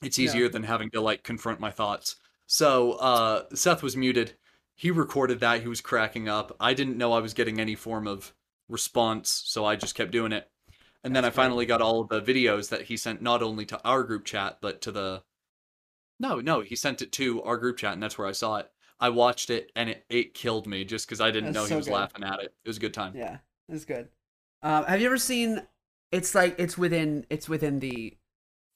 [0.02, 0.26] It's Yeah.
[0.26, 2.16] easier than having to like confront my thoughts.
[2.48, 4.34] So uh, Seth was muted.
[4.76, 5.62] He recorded that.
[5.62, 6.56] He was cracking up.
[6.60, 8.34] I didn't know I was getting any form of
[8.70, 10.50] response, so I just kept doing it.
[11.04, 13.82] And then I finally got all of the videos that he sent not only to
[13.84, 15.24] our group chat but to the
[16.20, 18.70] No, no, he sent it to our group chat and that's where I saw it.
[19.00, 21.76] I watched it and it, it killed me just because I didn't That's know so
[21.76, 21.94] he was good.
[21.94, 22.54] laughing at it.
[22.66, 23.14] It was a good time.
[23.16, 23.38] Yeah,
[23.70, 24.10] it's good.
[24.62, 25.66] Um, have you ever seen?
[26.12, 28.18] It's like it's within it's within the.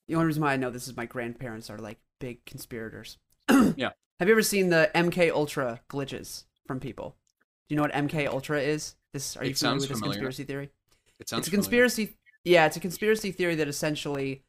[0.08, 3.18] The only reason why I know this is my grandparents are like big conspirators.
[3.76, 3.92] Yeah.
[4.20, 7.18] Have you ever seen the MK Ultra glitches from people?
[7.68, 8.96] Do you know what MK Ultra is?
[9.14, 10.14] This are you It familiar with this familiar.
[10.16, 10.70] conspiracy theory?
[11.24, 11.84] It sounds it's a familiar.
[11.86, 12.18] conspiracy.
[12.44, 14.44] Yeah, it's a conspiracy theory that essentially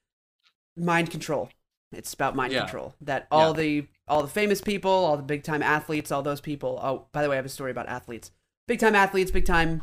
[0.76, 1.50] mind control.
[1.92, 2.62] It's about mind Yeah.
[2.62, 2.96] control.
[3.00, 3.62] That all Yeah.
[3.62, 6.78] the all the famous people, all the big time athletes, all those people.
[6.82, 8.32] Oh, by the way, I have a story about athletes.
[8.66, 9.82] Big time athletes, big time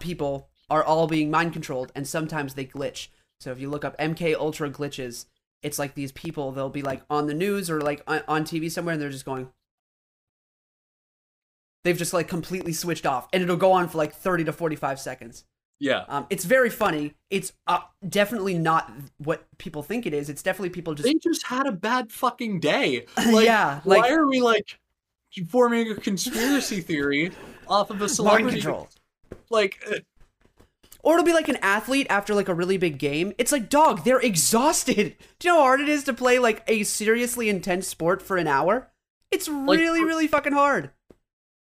[0.00, 3.08] people are all being mind controlled, and sometimes they glitch.
[3.40, 5.26] So if you look up MK Ultra glitches,
[5.62, 6.50] it's like these people.
[6.50, 9.26] They'll be like on the news or like on, on TV somewhere, and they're just
[9.26, 9.52] going.
[11.84, 15.00] They've just like completely switched off, and it'll go on for like thirty to forty-five
[15.00, 15.44] seconds.
[15.82, 16.04] Yeah.
[16.06, 17.14] Um, it's very funny.
[17.28, 20.28] It's uh, definitely not what people think it is.
[20.28, 23.06] It's definitely people just They just had a bad fucking day.
[23.16, 24.78] Like, Yeah, why are we like
[25.48, 27.32] forming a conspiracy theory
[27.66, 28.88] off of a mind control.
[29.50, 29.96] Like, uh,
[31.02, 33.32] Or it'll be like an athlete after like a really big game.
[33.38, 35.16] It's like, dog, they're exhausted.
[35.40, 38.36] Do you know how hard it is to play like a seriously intense sport for
[38.36, 38.90] an hour?
[39.32, 40.90] It's really, for- really fucking hard.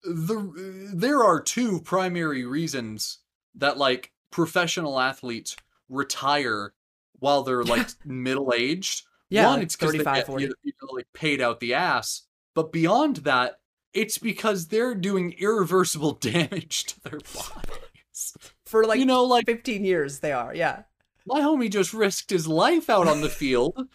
[0.08, 3.20] The there are two primary reasons
[3.56, 5.56] that like professional athletes
[5.90, 6.74] retire
[7.20, 9.04] while they're like middle aged.
[9.30, 10.44] Yeah, One, like it's because they 35, get 40.
[10.64, 12.24] you know, like paid out the ass.
[12.54, 13.60] But beyond that,
[13.94, 18.34] it's because they're doing irreversible damage to their bodies.
[18.66, 20.56] For like you know, like 15 years, they are.
[20.56, 20.84] Yeah.
[21.26, 23.88] my homie just risked his life out on the field, what?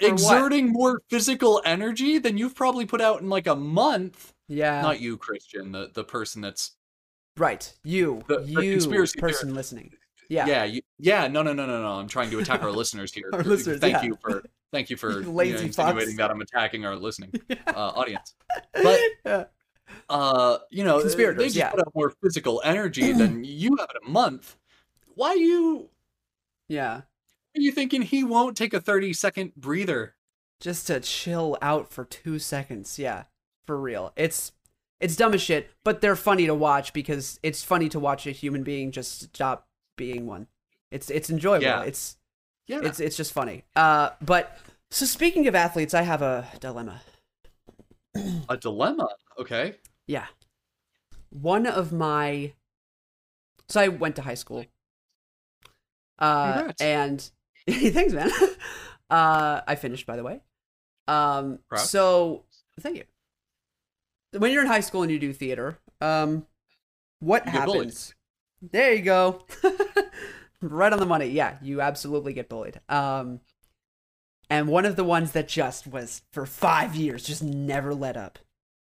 [0.00, 4.33] exerting more physical energy than you've probably put out in like a month.
[4.48, 4.80] Yeah.
[4.82, 6.72] Not you, Christian, the the person that's
[7.36, 7.72] right.
[7.84, 8.22] You.
[8.28, 9.92] The- the you, conspiracy person listening.
[10.30, 10.46] Yeah.
[10.46, 11.88] yeah, you, yeah, no, no, no, no, no.
[11.98, 13.28] I'm trying to attack our listeners here.
[13.32, 14.02] Our listeners, thank yeah.
[14.04, 17.32] you for thank you for you know, insinuating that I'm attacking our listening
[17.66, 18.34] uh, audience.
[18.72, 19.44] But Yeah.
[20.08, 21.70] uh, you know, they Conspirators, just yeah.
[21.70, 24.56] put out more physical energy than you have in a month.
[25.14, 25.90] Why you
[26.68, 26.94] Yeah.
[26.94, 30.14] are you thinking he won't take a 30 second breather?
[30.60, 32.98] just to chill out for two seconds.
[32.98, 33.24] Yeah,
[33.66, 34.12] for real.
[34.16, 34.52] It's
[35.00, 38.30] it's dumb as shit, but they're funny to watch because it's funny to watch a
[38.30, 40.46] human being just stop being one.
[40.90, 41.64] It's it's enjoyable.
[41.64, 41.82] Yeah.
[41.82, 42.16] It's
[42.66, 43.64] Yeah, it's it's just funny.
[43.74, 44.56] Uh, but
[44.90, 47.02] so speaking of athletes, I have a dilemma.
[48.48, 49.08] a dilemma.
[49.38, 49.74] Okay.
[50.06, 50.26] Yeah,
[51.30, 52.52] one of my
[53.68, 54.64] so I went to high school.
[56.18, 56.80] Uh, Congrats.
[56.80, 57.30] and
[57.68, 58.30] thanks, man.
[59.10, 60.40] uh, I finished, by the way.
[61.08, 61.80] Um, Proud.
[61.80, 62.44] so
[62.80, 63.04] thank you.
[64.36, 66.46] When you're in high school and you do theater, um,
[67.20, 68.14] what You happens?
[68.60, 69.44] There you go.
[70.60, 71.26] right on the money.
[71.26, 72.80] Yeah, you absolutely get bullied.
[72.88, 73.40] Um,
[74.50, 78.38] and one of the ones that just was for five years, just never let up.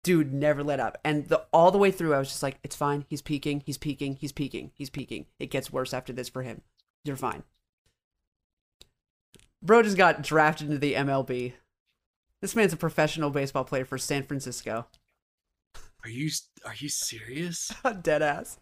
[0.04, 0.98] Dude, never let up.
[1.04, 3.04] And the all the way through, I was just like, it's fine.
[3.08, 3.62] He's peaking.
[3.66, 4.16] He's peaking.
[4.16, 4.70] He's peaking.
[4.74, 5.26] He's peaking.
[5.38, 6.62] It gets worse after this for him.
[7.04, 7.42] You're fine.
[9.62, 11.54] Bro just got drafted into the MLB.
[12.40, 14.86] This man's a professional baseball player for San Francisco.
[16.04, 16.30] Are you
[16.64, 17.72] are you serious?
[18.02, 18.58] Dead ass.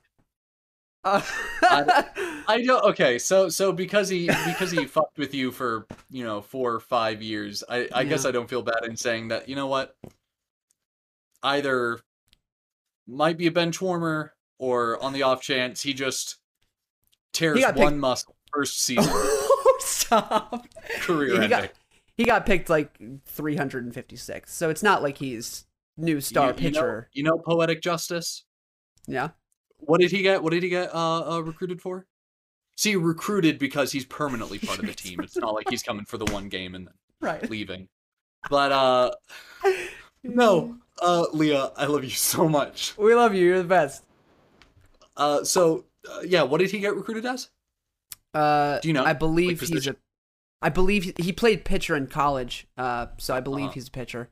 [1.05, 1.21] Uh,
[1.63, 2.85] I don't.
[2.87, 6.81] Okay, so so because he because he fucked with you for you know four or
[6.81, 9.49] five years, I I guess I don't feel bad in saying that.
[9.49, 9.95] You know what?
[11.43, 12.01] Either
[13.07, 16.39] might be a bench warmer, or on the off chance he just
[17.33, 19.13] tears He one picked- muscle first season
[19.81, 20.67] Stop.
[21.01, 21.51] career he ending.
[21.51, 21.71] got
[22.17, 24.53] he got picked like 356.
[24.53, 27.11] So it's not like he's new star You- you know- pitcher.
[27.13, 28.45] You know, poetic justice.
[29.07, 29.31] Yeah.
[29.79, 30.43] What did he get?
[30.43, 32.07] What did he get uh, uh recruited for?
[32.77, 35.21] See, recruited because he's permanently part of the team.
[35.21, 37.49] It's not like he's coming for the one game and then Right.
[37.51, 37.89] leaving.
[38.51, 39.11] but uh,
[40.23, 42.97] no, uh, Leah, I love you so much.
[42.99, 43.45] We love you.
[43.47, 44.05] You're the best.
[45.17, 47.49] Uh, so uh, yeah, what did he get recruited as?
[48.35, 49.97] Uh, Do you know, I believe like, he's a.
[50.61, 52.67] I believe he, he played pitcher in college.
[52.77, 53.73] Uh, so I believe Uh-huh.
[53.75, 54.31] he's a pitcher.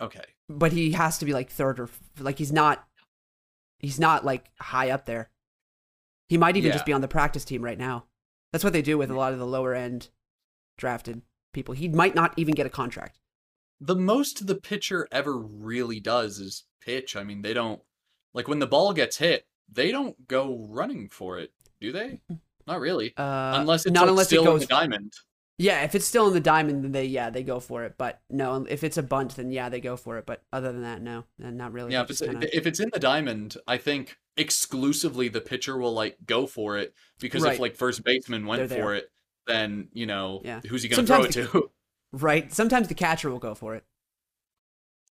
[0.00, 0.24] Okay.
[0.48, 2.86] But he has to be like third or like he's not.
[3.78, 5.30] He's not like high up there.
[6.28, 6.74] He might even Yeah.
[6.74, 8.06] just be on the practice team right now.
[8.52, 10.08] That's what they do with a lot of the lower end
[10.78, 11.74] drafted people.
[11.74, 13.18] He might not even get a contract.
[13.80, 17.16] The most the pitcher ever really does is pitch.
[17.16, 17.82] I mean, they don't
[18.32, 22.20] like when the ball gets hit, they don't go running for it, do they?
[22.66, 23.14] Not really.
[23.16, 24.62] Uh, unless it's not like, unless still it goes.
[24.62, 25.12] in the diamond.
[25.58, 27.94] Yeah, if it's still in the diamond, then they yeah they go for it.
[27.96, 30.26] But no, if it's a bunt, then yeah they go for it.
[30.26, 31.92] But other than that, no, not really.
[31.92, 35.94] Yeah, if it's, kinda- if it's in the diamond, I think exclusively the pitcher will
[35.94, 37.54] like go for it because Right.
[37.54, 39.10] if like first baseman went for it,
[39.46, 40.60] then you know Yeah.
[40.68, 41.70] who's he gonna throw it to?
[42.12, 42.52] right.
[42.52, 43.84] Sometimes the catcher will go for it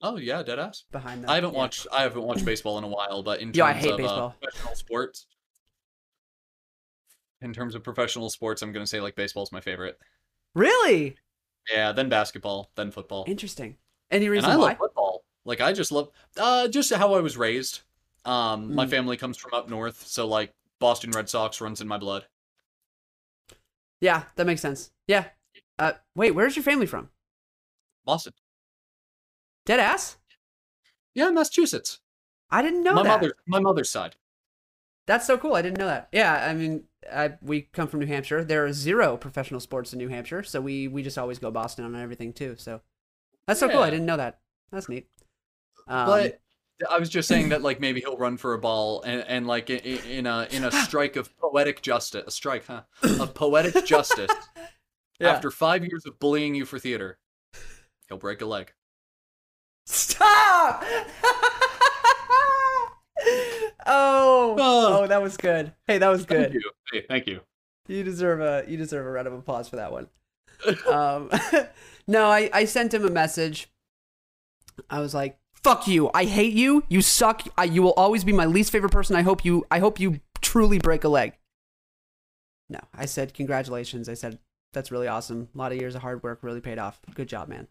[0.02, 0.84] oh yeah, dead ass.
[0.92, 1.58] behind that, I haven't yeah.
[1.58, 4.00] watched I haven't watched baseball in a while, but in terms Yeah, I hate of
[4.00, 5.26] uh, professional sports,
[7.40, 9.98] in terms of professional sports, I'm gonna say like baseball's my favorite.
[10.54, 11.16] Really
[11.70, 13.76] Yeah, then basketball, then football, interesting.
[14.10, 14.68] Any reason and I why?
[14.70, 15.24] love football.
[15.44, 17.80] Like I just love uh just how I was raised.
[18.24, 18.90] Um, my Mm.
[18.90, 22.26] family comes from up north, so like Boston Red Sox runs in my blood.
[24.00, 24.90] Yeah, that makes sense.
[25.06, 25.28] Yeah.
[25.78, 27.10] Uh, wait, where's your family from?
[28.04, 28.34] Boston.
[29.66, 30.18] Dead ass?
[31.14, 32.00] Yeah, Massachusetts.
[32.50, 33.20] I didn't know my that.
[33.20, 34.16] mother, my mother's side.
[35.06, 35.54] That's so cool.
[35.54, 36.08] I didn't know that.
[36.12, 38.44] Yeah, I mean, I, we come from New Hampshire.
[38.44, 41.84] There are zero professional sports in New Hampshire, so we we just always go Boston
[41.84, 42.56] on everything too.
[42.58, 42.80] So
[43.46, 43.80] that's so cool.
[43.80, 44.40] I didn't know that.
[44.70, 45.08] That's neat.
[45.86, 46.40] Um, But
[46.90, 49.70] I was just saying that like maybe he'll run for a ball and, and like
[49.70, 52.82] in, in a in a strike of poetic justice, a strike, huh?
[53.02, 54.30] Of poetic justice.
[55.20, 55.30] Yeah.
[55.30, 57.18] After five years of bullying you for theater,
[58.08, 58.72] he'll break a leg.
[59.86, 60.82] stop.
[63.86, 65.72] oh, oh, that was good.
[65.86, 66.54] Hey, that was Thank good.
[66.54, 66.70] you.
[66.92, 67.40] Hey, thank you.
[67.86, 70.08] You deserve a you deserve a round of applause for that one.
[70.90, 71.30] um,
[72.06, 73.68] no, I I sent him a message.
[74.88, 76.10] I was like, "Fuck you!
[76.14, 76.84] I hate you.
[76.88, 77.42] You suck.
[77.58, 79.16] I, you will always be my least favorite person.
[79.16, 81.34] I hope you I hope you truly break a leg."
[82.70, 84.08] No, I said congratulations.
[84.08, 84.38] I said
[84.72, 85.48] that's really awesome.
[85.54, 87.00] A lot of years of hard work really paid off.
[87.14, 87.68] Good job, man.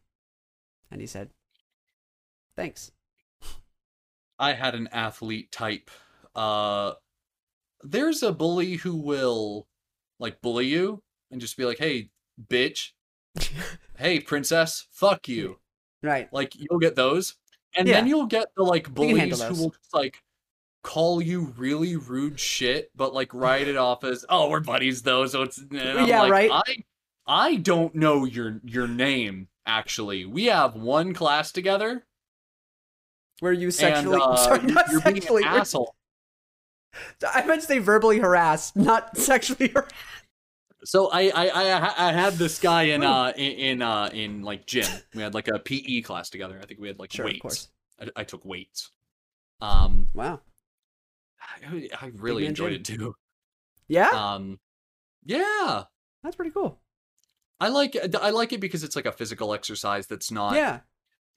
[0.92, 1.32] And he said,
[2.56, 2.92] "Thanks."
[4.40, 5.90] I had an athlete type.
[6.36, 6.94] Uh,
[7.84, 9.68] there's a bully who will
[10.20, 12.10] like bully you and just be like, "Hey,
[12.50, 12.92] bitch.
[13.96, 14.88] Hey, princess.
[14.92, 15.60] Fuck you."
[16.02, 16.28] right.
[16.34, 17.36] Like you'll get those,
[17.76, 20.18] and then you'll get the like bullies who will just like
[20.84, 25.26] call you really rude shit, but like write it off as, "Oh, we're buddies though."
[25.28, 26.52] So it's Yeah, like, right.
[26.52, 26.76] I
[27.26, 30.26] I don't know your your name actually.
[30.26, 32.06] We have one class together,
[33.40, 34.16] Where you sexually?
[34.22, 35.44] and uh, sorry, you're, not you're being sexually.
[35.44, 35.96] an asshole.
[37.34, 39.94] I meant to say verbally harassed, not sexually harassed.
[40.86, 44.66] So I I I, I had this guy in uh in, in uh in like
[44.66, 44.86] gym.
[45.16, 46.60] We had like a PE class together.
[46.62, 47.42] I think we had like Sure, of weights.
[47.42, 47.68] course.
[48.02, 48.90] I, I took weights.
[49.62, 50.42] Um, Wow.
[51.66, 52.80] I, I really enjoyed gym.
[52.82, 53.16] it too.
[53.88, 54.60] Yeah, Um,
[55.26, 55.84] yeah,
[56.24, 56.80] that's pretty cool.
[57.60, 57.96] I like.
[58.20, 60.80] I like it because it's like a physical exercise that's not yeah,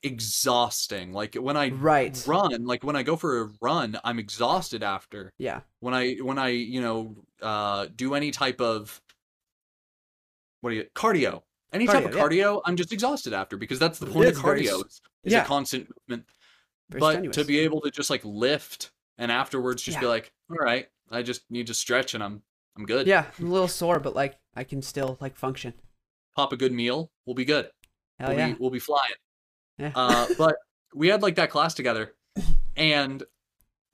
[0.03, 1.13] exhausting.
[1.13, 2.23] Like when I right.
[2.27, 5.33] run, like when I go for a run, I'm exhausted after.
[5.39, 9.01] Yeah, When I when I you know uh do any type of
[10.61, 13.99] what do you cardio, any type of Cardio, cardio, I'm just exhausted after because that's
[13.99, 14.87] the point of very cardio.
[14.87, 15.43] Is, is yeah.
[15.43, 16.29] a constant movement.
[16.91, 17.37] very but strenuous.
[17.37, 21.23] to be able to just like lift and afterwards just be like, all right, I
[21.23, 22.43] just need to stretch and I'm
[22.77, 23.07] I'm good.
[23.07, 25.75] yeah, I'm a little sore, but like I can still like function.
[26.35, 27.71] Pop a good meal, we'll be good.
[28.19, 28.49] Hell we'll yeah.
[28.49, 29.15] be we'll be flying.
[29.79, 29.93] Yeah.
[29.95, 30.57] Uh, but
[30.95, 32.15] we had like that class together,
[32.77, 33.23] and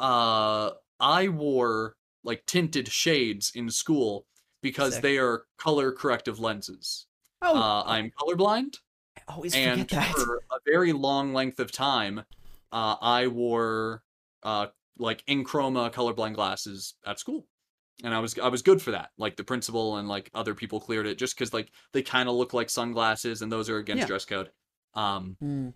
[0.00, 4.26] uh, I wore like tinted shades in school
[4.62, 5.02] because Sick.
[5.02, 7.06] they are color corrective lenses.
[7.42, 8.76] oh, Uh, I'm colorblind,
[9.28, 10.14] I always and forget that.
[10.14, 12.20] for a very long length of time,
[12.70, 14.02] uh, I wore
[14.44, 14.66] uh,
[14.98, 17.46] like EnChroma colorblind glasses at school.
[18.04, 19.10] And I was I was good for that.
[19.18, 22.34] Like the principal and like other people cleared it just because like they kind of
[22.34, 24.06] look like sunglasses and those are against Yeah.
[24.06, 24.50] dress code.
[24.94, 25.72] Um, Mm,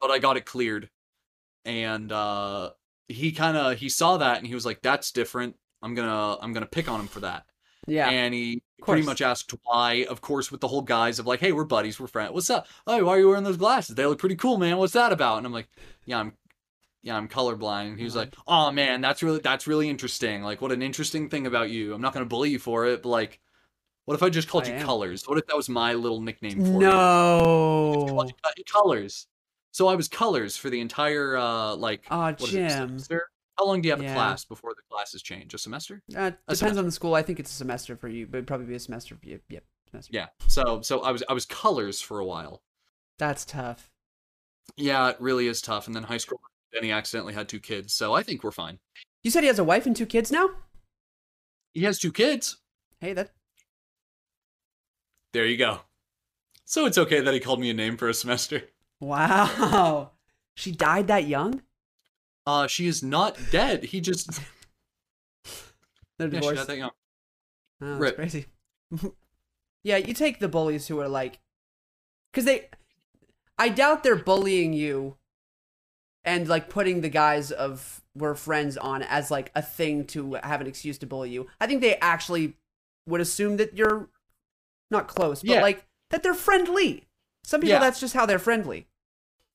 [0.00, 0.90] but I got it cleared.
[1.64, 2.70] And uh
[3.08, 5.56] he kind of he saw that and he was like that's different.
[5.82, 7.44] I'm going to I'm to pick on him for that.
[7.86, 11.40] yeah, And he pretty much asked why, of course with the whole guise of like,
[11.40, 12.32] "Hey, we're buddies, we're friends.
[12.32, 12.66] What's up?
[12.86, 13.94] Hey, why are you wearing those glasses?
[13.94, 14.76] They look pretty cool, man.
[14.76, 15.68] What's that about?" And I'm like,
[16.04, 16.32] "Yeah, I'm
[17.02, 20.42] yeah, I'm colorblind." And he was like, "Oh man, that's really that's really interesting.
[20.42, 21.94] Like what an interesting thing about you.
[21.94, 23.40] I'm not going to bully you for it, but like
[24.08, 24.86] What if I just called I you am.
[24.86, 25.28] Colors?
[25.28, 26.78] What if that was my little nickname for you?
[26.78, 28.06] No.
[28.08, 29.26] You Co- Colors.
[29.70, 32.88] So I was Colors for the entire uh like Aw, what is it, Jim.
[32.98, 33.28] semester?
[33.58, 34.12] How long do you have Yeah.
[34.12, 35.52] a class before the classes change?
[35.52, 36.00] A semester?
[36.16, 36.78] Uh, A depends semester.
[36.78, 37.14] on the school.
[37.14, 39.18] I think it's a semester for you, but it'd probably be a semester.
[39.22, 40.10] Yep, yep semester.
[40.14, 40.28] Yeah.
[40.46, 42.62] So so I was I was Colors for a while.
[43.18, 43.90] That's tough.
[44.78, 45.86] Yeah, it really is tough.
[45.86, 46.40] And then high school,
[46.72, 47.92] then he accidentally had two kids.
[47.92, 48.78] So I think we're fine.
[49.22, 50.48] You said he has a wife and two kids now?
[51.74, 52.56] He has two kids.
[53.00, 53.32] Hey, that
[55.32, 55.80] There you go.
[56.64, 58.62] So it's okay that he called me a name for a semester.
[59.00, 60.10] wow.
[60.54, 61.62] She died that young?
[62.46, 63.84] Uh, she is not dead.
[63.84, 64.30] He just
[66.18, 66.56] They're yeah, she divorced.
[66.56, 66.90] died that young.
[67.80, 68.16] Oh, that's Rip.
[68.16, 68.46] crazy.
[69.84, 71.38] yeah, you take the bullies who are like,
[72.32, 72.68] because they,
[73.56, 75.16] I doubt they're bullying you,
[76.24, 80.60] and like putting the guys of we're friends on as like a thing to have
[80.60, 81.46] an excuse to bully you.
[81.60, 82.54] I think they actually
[83.06, 84.08] would assume that you're
[84.90, 85.62] not close, but Yeah.
[85.62, 87.08] like that they're friendly.
[87.44, 87.78] Some people, Yeah.
[87.80, 88.88] that's just how they're friendly.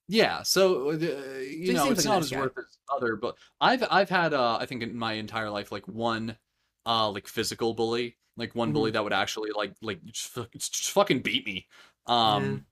[0.08, 2.40] Yeah, so uh, you he know it's like not nice as guy.
[2.42, 5.88] worth as other, but I've I've had uh I think in my entire life like
[5.88, 6.38] one
[6.86, 8.96] uh like physical bully, like one bully Mm-hmm.
[8.96, 11.68] that would actually like like just, just fucking beat me.
[12.08, 12.66] Um,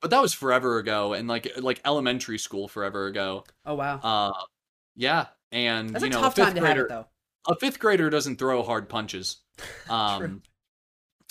[0.00, 3.44] but that was forever ago, and like like elementary school forever ago.
[3.64, 4.32] Oh wow, Uh,
[4.96, 7.06] yeah, and that's you a know tough a fifth time to grader have it though.
[7.52, 9.36] a fifth grader doesn't throw hard punches.
[9.88, 10.42] Um,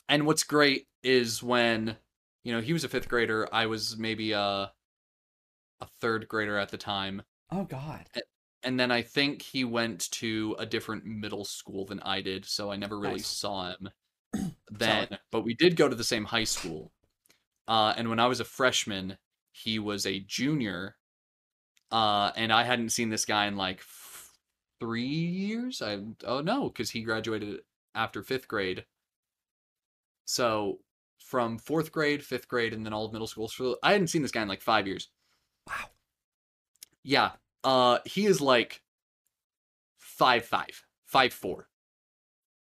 [0.10, 1.98] and what's great is when
[2.44, 4.74] you know he was a fifth grader, I was maybe a
[5.82, 8.10] a third grader at the time, Oh god,
[8.64, 12.72] and then I think he went to a different middle school than I did, so
[12.72, 13.24] I never really Nice.
[13.24, 13.90] saw him
[14.70, 15.18] then.
[15.32, 16.94] But we did go to the same high school,
[17.68, 19.18] uh, and when I was a freshman,
[19.54, 20.98] he was a junior,
[21.92, 24.38] uh, and I hadn't seen this guy in like f-
[24.80, 25.82] three years.
[25.82, 27.62] I oh no, because he graduated
[27.96, 28.86] after fifth grade.
[30.32, 30.80] So
[31.18, 33.50] from fourth grade, fifth grade, and then all of middle school.
[33.50, 35.10] So I hadn't seen this guy in like five years.
[35.68, 35.90] Wow.
[37.04, 37.32] Yeah.
[37.66, 38.82] Uh, he is like
[39.98, 41.68] five five, five four.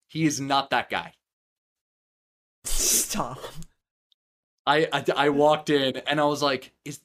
[0.07, 1.11] He is not that guy.
[2.63, 3.39] stop.
[4.65, 7.01] I, I I walked in and I was like, is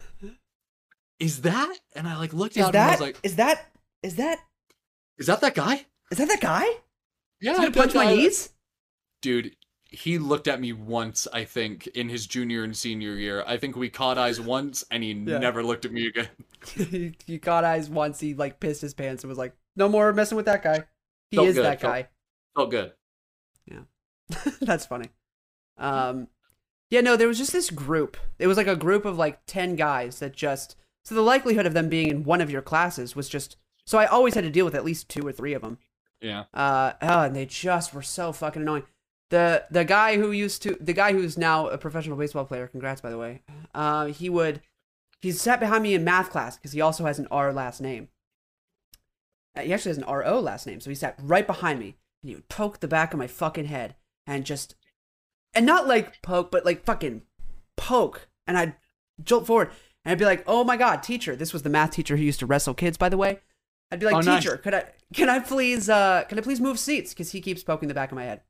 [1.18, 1.76] is that?
[1.96, 3.66] And I like looked Is at him and I was like, is that
[4.04, 4.38] is that
[5.18, 5.86] is that that guy?
[6.12, 6.66] is that that guy?
[7.40, 8.50] Yeah, He's gonna punch my knees?
[9.22, 9.56] dude.
[9.92, 13.44] He looked at me once, I think, in his junior and senior year.
[13.46, 15.38] I think we caught eyes once, and he Yeah.
[15.38, 16.28] never looked at me again.
[16.76, 18.18] you, you caught eyes once.
[18.20, 20.84] He like pissed his pants and was like, "No more messing with that guy.
[21.30, 22.08] He Felt is good, that felt- guy."
[22.56, 22.92] Felt good.
[23.66, 23.80] Yeah.
[24.60, 25.08] That's funny.
[25.78, 26.28] Um,
[26.90, 28.16] yeah, no, there was just this group.
[28.38, 30.76] It was like a group of like ten guys that just.
[31.04, 33.56] So the likelihood of them being in one of your classes was just.
[33.84, 35.78] So I always had to deal with at least two or three of them.
[36.20, 36.44] Yeah.
[36.54, 38.84] Uh, oh, and they just were so fucking annoying.
[39.32, 42.66] The the guy who used to the guy who's now a professional baseball player.
[42.66, 43.40] Congrats, by the way.
[43.74, 44.60] Uh, he would
[45.22, 48.08] he sat behind me in math class because he also has an R last name.
[49.56, 51.96] Uh, he actually has an R O last name, so he sat right behind me
[52.22, 54.74] and he would poke the back of my fucking head and just
[55.54, 57.22] and not like poke, but like fucking
[57.78, 58.74] poke, and I'd
[59.24, 59.70] jolt forward
[60.04, 62.40] and I'd be like, "Oh my god, teacher!" This was the math teacher who used
[62.40, 63.40] to wrestle kids, by the way.
[63.90, 64.42] I'd be like, Oh, nice.
[64.42, 67.62] "Teacher, could I can I please uh can I please move seats?" Because he keeps
[67.62, 68.42] poking the back of my head.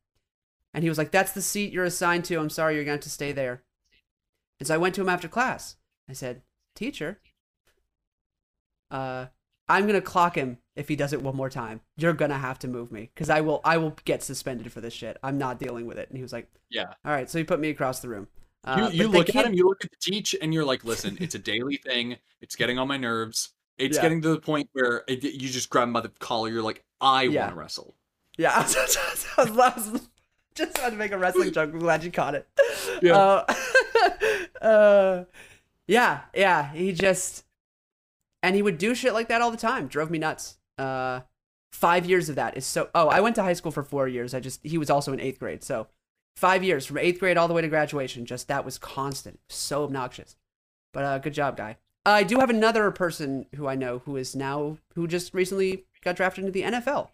[0.73, 2.35] And he was like, "That's the seat you're assigned to.
[2.39, 3.63] I'm sorry, you're going to have to stay there."
[4.59, 5.75] And so I went to him after class.
[6.09, 6.41] I said,
[6.75, 7.19] "Teacher,
[8.91, 9.27] uh,
[9.69, 11.81] I'm gonna clock him if he does it one more time.
[11.97, 13.61] You're gonna have to move me because I will.
[13.63, 15.17] I will get suspended for this shit.
[15.23, 16.93] I'm not dealing with it." And he was like, Yeah.
[17.05, 18.27] "All right." So he put me across the room.
[18.65, 20.85] Uh, you you look kid- at him, you look at the teach, and you're like,
[20.85, 22.17] listen, it's a daily thing.
[22.41, 23.49] It's getting on my nerves.
[23.77, 24.03] It's Yeah.
[24.03, 26.49] getting to the point where it, you just grab him by the collar.
[26.49, 27.41] You're like, I Yeah.
[27.41, 27.95] want to wrestle.
[28.37, 29.43] Yeah, I was- I
[29.75, 30.09] was
[30.55, 31.71] just trying to make a wrestling joke.
[31.73, 32.47] I'm glad you caught it.
[33.01, 33.17] Yeah.
[33.17, 33.53] Uh,
[34.61, 35.23] uh,
[35.87, 36.71] yeah, yeah.
[36.71, 37.45] He just
[38.43, 39.87] and he would do shit like that all the time.
[39.87, 40.57] Drove me nuts.
[40.77, 41.21] Uh,
[41.71, 42.89] five years of that is so.
[42.93, 44.33] Oh, I went to high school for four years.
[44.33, 45.87] I just he was also in eighth grade, so
[46.35, 48.25] five years from eighth grade all the way to graduation.
[48.25, 49.39] Just that was constant.
[49.49, 50.35] So obnoxious.
[50.93, 51.77] But uh, good job, guy.
[52.05, 56.17] I do have another person who I know who is now who just recently got
[56.17, 57.09] drafted into the NFL.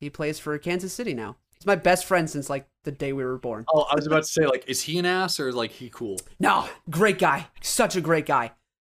[0.00, 1.36] He plays for Kansas City now.
[1.58, 3.64] He's my best friend since like the day we were born.
[3.72, 6.16] Oh, I was about to say, like, is he an ass or like he cool?
[6.38, 7.48] No, great guy.
[7.60, 8.52] Such a great guy.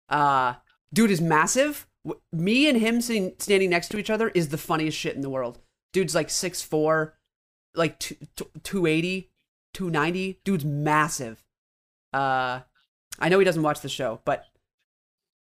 [0.09, 0.55] Uh,
[0.93, 1.87] dude is massive.
[2.33, 5.31] Me and him sitting, standing next to each other is the funniest shit in the
[5.31, 5.59] world.
[5.93, 7.13] Dude's like 6'4,
[7.75, 9.31] like two- two- 280,
[9.75, 10.41] 290.
[10.45, 11.45] Dude's massive.
[12.13, 12.61] Uh,
[13.19, 14.47] I know he doesn't watch the show, but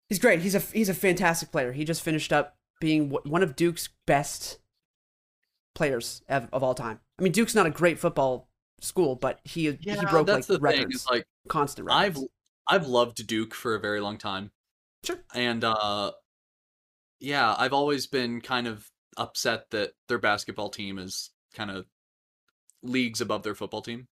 [0.10, 0.42] he's great.
[0.42, 1.72] He's a he's a fantastic player.
[1.74, 4.60] He just finished up being w- one of Duke's best
[5.74, 7.00] players of, of all time.
[7.20, 8.50] I mean, Duke's not a great football
[8.82, 12.18] school, but he he broke that's like the records, like constant I've.
[12.68, 14.52] I've loved Duke for a very long time.
[15.04, 15.20] Sure.
[15.34, 16.12] And uh
[17.20, 21.86] yeah, I've always been kind of upset that their basketball team is kind of
[22.82, 24.08] leagues above their football team,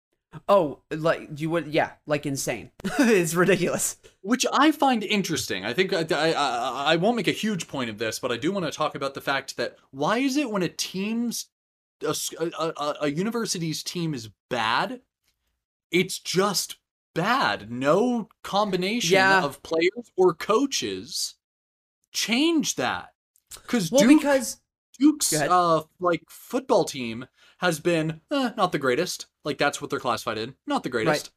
[0.50, 2.72] Oh, like you would, yeah, like insane.
[3.00, 3.98] it's ridiculous.
[4.22, 5.66] which I find interesting.
[5.66, 8.38] I think I, I I I won't make a huge point of this, but I
[8.38, 11.48] do want to talk about the fact that why is it when a team's
[12.04, 12.14] a
[13.02, 15.02] a university's team is bad,
[15.92, 16.78] it's just
[17.14, 17.72] bad.
[17.72, 19.44] No combination Yeah.
[19.44, 21.36] of players or coaches
[22.12, 23.14] change that.
[23.54, 24.58] Because Well, Duke, because
[25.00, 27.28] Duke's uh like football team
[27.60, 29.28] has been eh, not the greatest.
[29.46, 30.56] Like that's what they're classified in.
[30.68, 31.32] Not the greatest.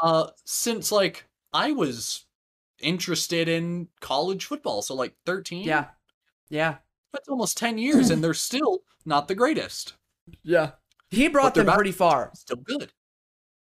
[0.00, 2.26] Uh since like I was
[2.80, 5.64] interested in college football, so like 13.
[5.64, 5.86] yeah,
[6.50, 6.76] yeah,
[7.12, 9.94] That's almost 10 years and they're still not the greatest.
[10.42, 10.72] yeah.
[11.10, 12.30] He brought them pretty far.
[12.34, 12.92] Still good.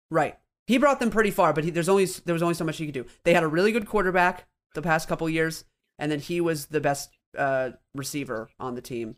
[0.10, 0.38] Right.
[0.66, 2.86] He brought them pretty far, but he, there's only there was only so much he
[2.86, 3.06] could do.
[3.26, 5.66] They had a really good quarterback the past couple years,
[5.99, 9.18] and then he was the best uh, receiver on the team.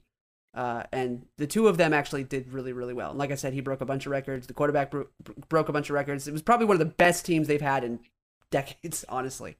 [0.55, 3.09] Uh, and the two of them actually did really, really well.
[3.09, 4.47] And like I said, he broke a bunch of records.
[4.47, 5.07] The quarterback bro-
[5.49, 6.27] broke a bunch of records.
[6.29, 7.99] It was probably one of the best teams they've had in
[8.51, 9.57] decades, honestly.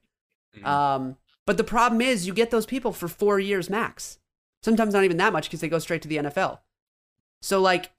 [0.56, 0.64] Mhm.
[0.66, 4.18] Um, but the problem is, you get those people for four years max.
[4.62, 6.60] Sometimes not even that much because they go straight to the NFL.
[7.42, 7.90] So like,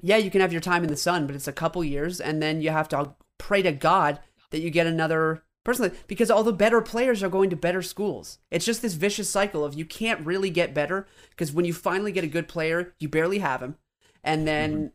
[0.00, 2.42] yeah, you can have your time in the sun, but it's a couple years, and
[2.42, 6.52] then you have to pray to God that you get another personally because all the
[6.52, 8.38] better players are going to better schools.
[8.50, 12.12] It's just this vicious cycle of you can't really get better because when you finally
[12.12, 13.76] get a good player, you barely have him,
[14.24, 14.92] and then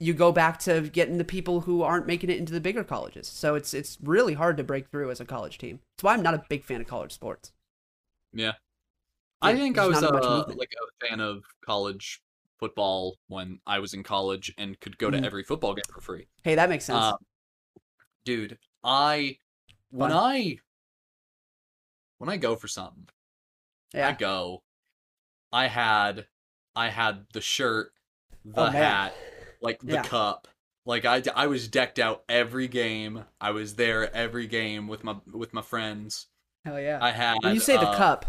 [0.00, 3.26] you go back to getting the people who aren't making it into the bigger colleges.
[3.28, 5.80] So it's it's really hard to break through as a college team.
[5.96, 7.52] That's why I'm not a big fan of college sports.
[8.32, 8.52] Yeah.
[9.42, 10.70] I Yeah, think I was uh, like
[11.02, 12.22] a fan of college
[12.60, 15.24] football when I was in college and could go to Mhm.
[15.24, 16.28] every football game for free.
[16.42, 17.12] Hey, that makes sense.
[17.12, 17.18] Um,
[18.24, 19.38] dude, I
[19.90, 20.18] when Fun.
[20.18, 20.58] I
[22.18, 23.08] when I go for something,
[23.94, 24.08] yeah.
[24.08, 24.62] I go.
[25.52, 26.26] I had
[26.76, 27.92] I had the shirt,
[28.44, 29.14] the Oh, hat,
[29.60, 30.02] like the Yeah.
[30.02, 30.48] cup.
[30.84, 33.24] Like I, I was decked out every game.
[33.40, 36.26] I was there every game with my with my friends.
[36.64, 36.98] Hell yeah.
[37.00, 38.26] I had when you say the uh, cup,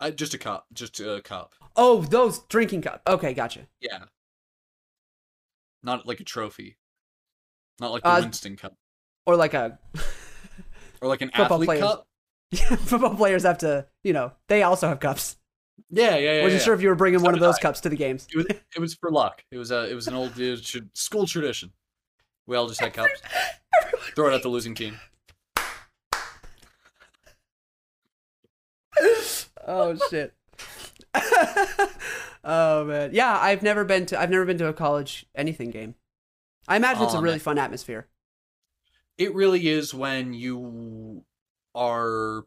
[0.00, 1.54] I, just a cup, just a cup.
[1.76, 3.02] oh, those drinking cup.
[3.06, 3.68] Okay, gotcha.
[3.80, 4.04] Yeah.
[5.82, 6.76] Not like a trophy.
[7.80, 8.74] Not like the Uh, Winston Cup.
[9.26, 9.78] Or like a
[11.02, 11.82] Or like an football athlete players.
[11.82, 12.06] cup.
[12.86, 15.36] football players have to, you know, they also have cups.
[15.90, 16.42] Yeah, yeah, yeah.
[16.44, 16.64] Wasn't yeah.
[16.64, 17.60] sure if you were bringing So one of those I.
[17.62, 18.28] cups to the games.
[18.32, 18.46] It was
[18.76, 19.44] it was for luck.
[19.50, 21.72] It was a it was an old tr- school tradition.
[22.46, 23.20] We all just had cups.
[24.14, 24.98] Throw it at the losing team.
[29.66, 30.34] oh shit.
[32.44, 33.38] oh man, yeah.
[33.40, 34.20] I've never been to.
[34.20, 35.94] I've never been to a college anything game.
[36.68, 37.40] I imagine it's a Oh, really man.
[37.40, 38.06] fun atmosphere.
[39.18, 41.24] It really is when you
[41.74, 42.44] are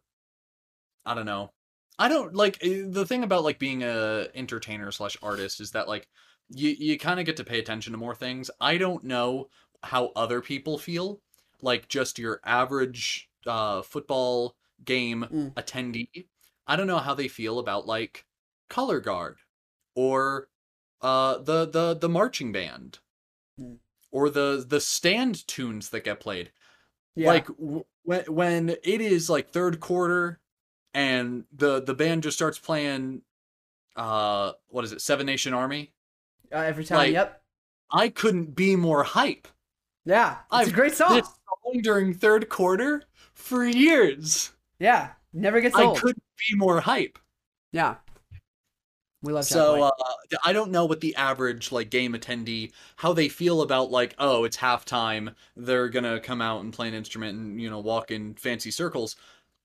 [1.06, 1.52] I don't know.
[1.98, 5.88] I don't like eh, the thing about like being a entertainer slash artist is that
[5.88, 6.08] like
[6.50, 8.52] you you kind of get to pay attention to more things.
[8.60, 9.50] I don't know
[9.84, 11.22] how other people feel,
[11.62, 15.54] like just your average uh football game Mm.
[15.56, 16.28] attendee.
[16.68, 18.26] I don't know how they feel about like
[18.70, 19.38] color guard
[19.96, 20.50] or
[21.02, 23.00] uh the the the marching band.
[24.16, 26.50] Or the the stand tunes that get played
[27.16, 27.28] Yeah.
[27.28, 30.40] like w- when when it is like third quarter
[30.94, 33.24] and the the band just starts playing
[33.98, 35.92] uh what is it seven nation army
[36.54, 36.98] uh, every time.
[37.00, 37.42] like, yep.
[37.92, 39.50] i couldn't be more hype
[40.06, 40.38] Yeah.
[40.38, 41.16] It's a I've great song.
[41.18, 43.04] this song during third quarter
[43.34, 45.10] for years Yeah.
[45.34, 45.98] Never gets old.
[45.98, 47.20] i couldn't be more hype
[47.74, 47.96] Yeah.
[49.26, 49.92] We love so uh,
[50.46, 54.44] i don't know what the average like game attendee how they feel about like oh
[54.44, 58.36] it's halftime they're gonna come out and play an instrument and you know walk in
[58.36, 59.16] fancy circles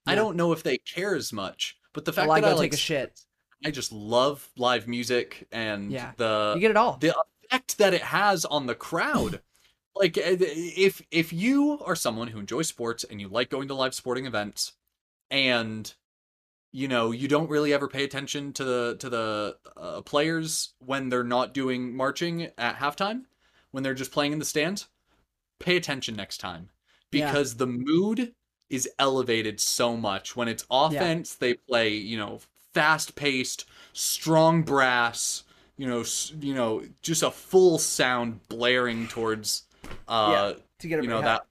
[0.06, 2.58] i don't know if they care as much but the fact Well, I that go
[2.58, 3.20] i take a shit.
[3.64, 6.12] i just love live music and Yeah.
[6.16, 6.96] the you get it all.
[6.98, 9.40] the effect that it has on the crowd
[9.94, 13.74] like uh, if if you are someone who enjoys sports and you like going to
[13.74, 14.72] live sporting events
[15.30, 15.94] and
[16.72, 21.08] you know you don't really ever pay attention to the to the uh, players when
[21.08, 23.22] they're not doing marching at halftime
[23.72, 24.86] when they're just playing in the stands
[25.58, 26.70] pay attention next time
[27.12, 27.26] Yeah.
[27.26, 28.34] because the mood
[28.68, 30.36] is elevated so much.
[30.36, 32.40] When it's offense they play you know
[32.72, 35.42] fast paced strong brass
[35.76, 36.04] you know
[36.40, 39.64] you know just a full sound blaring towards
[40.06, 41.46] uh to get you know that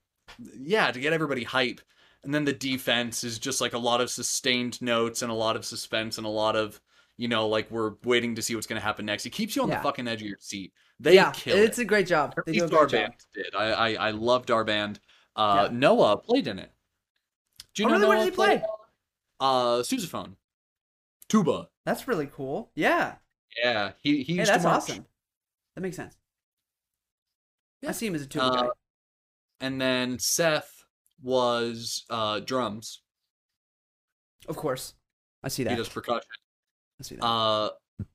[0.57, 1.81] yeah to get everybody hype
[2.23, 5.55] and then the defense is just like a lot of sustained notes and a lot
[5.55, 6.79] of suspense and a lot of
[7.17, 9.25] you know, like we're waiting to see what's gonna happen next.
[9.25, 9.77] It keeps you on Yeah.
[9.77, 10.71] the fucking edge of your seat.
[11.01, 11.81] They yeah, kill it's it.
[11.83, 12.33] a great job.
[12.45, 13.11] They do a great job.
[13.33, 13.53] did.
[13.55, 14.99] I, I I loved our band.
[15.35, 15.77] Uh, Yeah.
[15.77, 16.71] Noah played in it.
[17.75, 18.07] Do you Oh, know really?
[18.07, 18.59] What Noah did he played?
[18.61, 18.69] play?
[19.41, 20.35] Uh, sousaphone,
[21.29, 21.69] tuba.
[21.85, 22.71] That's really cool.
[22.75, 23.15] Yeah.
[23.57, 25.05] Yeah, he he Hey, that's to awesome.
[25.75, 26.15] That makes sense.
[27.81, 27.89] Yeah.
[27.89, 28.69] I see him as a tuba Uh, guy.
[29.61, 30.78] And then Seth
[31.21, 33.01] was uh drums.
[34.47, 34.93] Of course.
[35.43, 35.71] I see that.
[35.71, 36.21] He does percussion.
[36.99, 37.23] I see that.
[37.25, 37.69] Uh,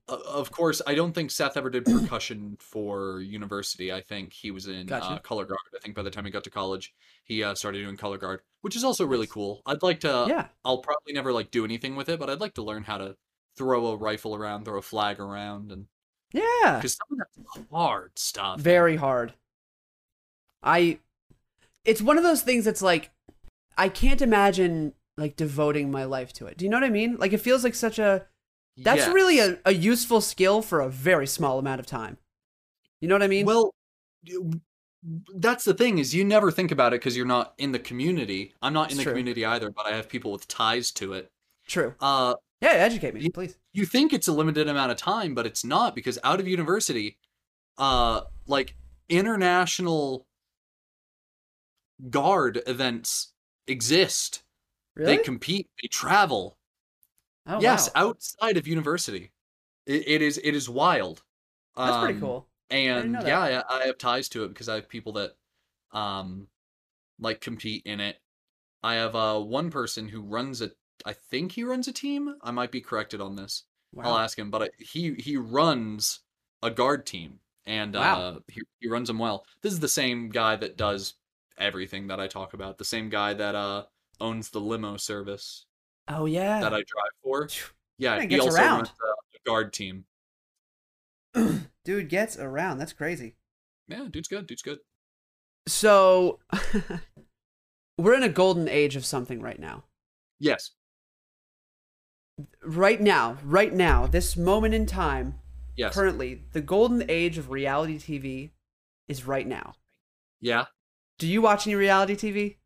[0.08, 3.92] of course, I don't think Seth ever did percussion for university.
[3.92, 5.58] I think he was in uh, color guard.
[5.74, 6.94] I think by the time he got to college,
[7.24, 9.60] he uh, started doing color guard, which is also really cool.
[9.66, 10.24] I'd like to.
[10.28, 10.46] yeah.
[10.64, 13.16] I'll probably never like do anything with it, but I'd like to learn how to
[13.56, 15.86] throw a rifle around, throw a flag around, and
[16.32, 16.76] Yeah.
[16.76, 17.26] because some of
[17.56, 18.60] that's hard stuff.
[18.60, 19.34] Very hard.
[20.62, 20.98] I
[21.84, 23.10] it's one of those things that's like
[23.76, 26.56] I can't imagine like devoting my life to it.
[26.58, 27.16] Do you know what I mean?
[27.16, 28.26] Like it feels like such a
[28.76, 29.14] that's Yes.
[29.14, 32.18] really a, a useful skill for a very small amount of time.
[33.00, 33.46] You know what I mean?
[33.46, 33.72] Well,
[35.34, 38.54] that's the thing is you never think about it because you're not in the community.
[38.62, 39.12] I'm not in It's the true.
[39.12, 41.30] community either, but I have people with ties to it.
[41.66, 41.94] True.
[42.00, 43.56] Uh, Yeah, educate me, You- please.
[43.72, 47.18] you think it's a limited amount of time, but it's not because out of university,
[47.76, 48.74] uh, like
[49.10, 50.26] international
[52.10, 53.32] guard events
[53.66, 54.42] exist.
[54.96, 55.16] Really?
[55.16, 55.70] They compete.
[55.82, 56.58] They travel.
[57.46, 58.08] oh, yes, wow.
[58.08, 59.32] outside of university,
[59.86, 61.22] it, it is it is wild.
[61.76, 62.48] That's pretty Um, cool.
[62.70, 63.26] And that.
[63.26, 65.32] yeah, I, I have ties to it because I have people that,
[65.92, 66.48] um,
[67.20, 68.18] like compete in it.
[68.82, 70.70] I have uh one person who runs a.
[71.06, 72.36] I think he runs a team.
[72.42, 73.64] I might be corrected on this.
[73.98, 76.20] I'll ask him, but I- he he runs
[76.62, 78.20] a guard team and Wow.
[78.20, 79.46] uh he, he runs them well.
[79.62, 81.14] This is the same guy that does
[81.58, 82.78] everything that I talk about.
[82.78, 83.84] The same guy that uh
[84.20, 85.66] owns the limo service
[86.08, 86.60] Oh yeah.
[86.60, 87.48] that I drive for.
[87.98, 88.76] Yeah, he also around.
[88.76, 90.04] runs a, a guard team.
[91.84, 92.78] Dude gets around.
[92.78, 93.36] That's crazy.
[93.88, 94.46] Yeah, dude's good.
[94.46, 94.78] Dude's good.
[95.66, 96.38] So
[97.98, 99.84] we're in a golden age of something right now.
[100.40, 100.70] Yes.
[102.64, 105.38] Right now, right now, this moment in time,
[105.76, 105.94] Yes.
[105.94, 108.50] currently, the golden age of reality TV
[109.08, 109.74] is right now.
[110.40, 110.64] Yeah.
[111.18, 112.56] Do you watch any reality TV?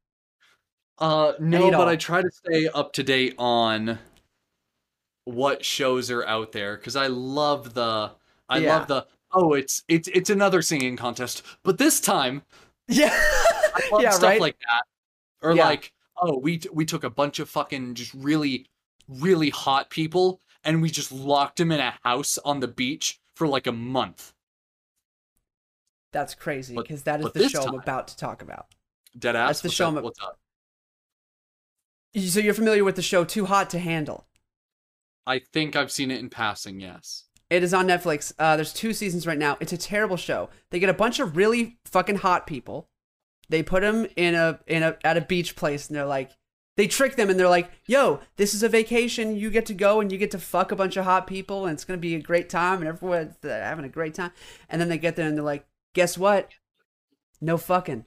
[0.99, 1.89] Uh no, but?
[1.89, 3.99] I try to stay up to date on
[5.25, 8.13] what shows are out there cuz I love the
[8.49, 8.79] I Yeah.
[8.79, 12.43] love the oh, it's it's it's another singing contest, but this time
[12.89, 13.11] Yeah.
[13.13, 14.41] I love yeah, stuff right?
[14.41, 14.85] like that.
[15.43, 15.67] Or Yeah.
[15.67, 18.67] like, oh, we t- we took a bunch of fucking just really
[19.09, 23.47] really hot people and we just locked them in a house on the beach for
[23.47, 24.33] like a month.
[26.13, 28.67] That's crazy because that is the show I'm about to talk about.
[29.19, 29.49] Dead ass.
[29.49, 29.85] That's the show?
[29.87, 30.39] I'm- What's up?
[32.17, 34.27] So you're familiar with the show Too Hot to Handle?
[35.27, 36.81] I think I've seen it in passing.
[36.81, 37.25] Yes.
[37.51, 38.33] It is on Netflix.
[38.39, 39.57] Uh, there's two seasons right now.
[39.61, 40.49] It's a terrible show.
[40.71, 42.89] They get a bunch of really fucking hot people.
[43.51, 46.31] They put them in a in a at a beach place, and they're like,
[46.77, 49.37] they trick them, and they're like, "Yo, this is a vacation.
[49.37, 51.75] You get to go and you get to fuck a bunch of hot people, and
[51.75, 54.33] it's gonna be a great time, and everyone's uh, having a great time."
[54.69, 56.51] And then they get there, and they're like, "Guess what?
[57.41, 58.05] No fucking,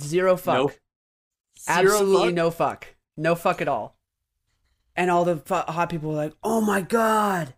[0.00, 0.68] zero fuck, No.
[0.68, 2.34] Zero absolutely fuck?
[2.34, 2.86] no fuck,
[3.16, 3.98] no fuck at all."
[4.96, 7.54] And all the fu- hot people were like, "Oh my god."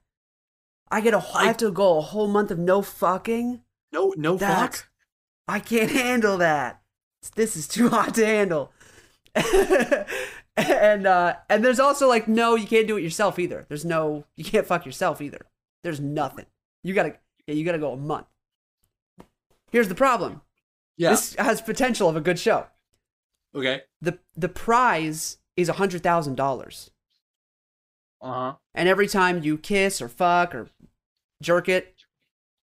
[0.91, 3.63] I get a I I- have to go a whole month of no fucking.
[3.93, 4.13] No.
[4.17, 4.91] No That's fuck.
[5.49, 6.83] I can't handle that.
[7.35, 8.73] This is too hot to handle.
[10.57, 13.67] and uh and there's also like no, you can't do it yourself either.
[13.69, 15.47] There's no you can't fuck yourself either.
[15.83, 16.47] There's nothing.
[16.83, 18.27] You gotta yeah, you gotta go a month.
[19.71, 20.43] Here's the problem.
[20.97, 21.11] Yeah.
[21.11, 22.67] This has potential of a good show.
[23.55, 23.83] Okay.
[24.01, 26.91] The the prize is a hundred thousand dollars.
[28.21, 28.55] Uh huh.
[28.75, 30.69] And every time you kiss or fuck or
[31.43, 31.95] jerk it,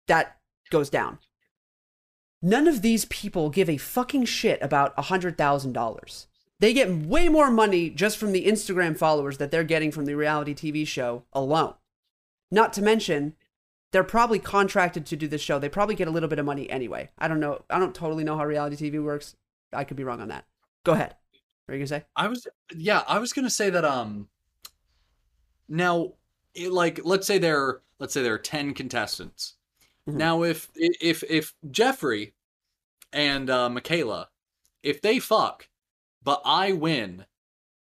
[0.06, 0.38] that
[0.70, 1.18] goes down.
[2.42, 6.26] None of these people give a fucking shit about a $100,000.
[6.60, 10.14] They get way more money just from the Instagram followers that they're getting from the
[10.14, 11.74] reality TV show alone.
[12.50, 13.34] Not to mention,
[13.92, 15.58] they're probably contracted to do this show.
[15.58, 17.10] They probably get a little bit of money anyway.
[17.18, 17.62] I don't know.
[17.70, 19.36] I don't totally know how reality TV works.
[19.72, 20.44] I could be wrong on that.
[20.84, 21.14] Go ahead.
[21.66, 22.04] What are you to say?
[22.14, 24.28] I was yeah, I was gonna say that um
[25.68, 26.12] now
[26.54, 29.54] it, like let's say there let's say there are ten contestants.
[30.08, 30.14] Mhm.
[30.14, 32.34] Now if if if Jeffrey
[33.12, 34.28] and uh Michaela,
[34.82, 35.68] if they fuck,
[36.22, 37.26] but I win,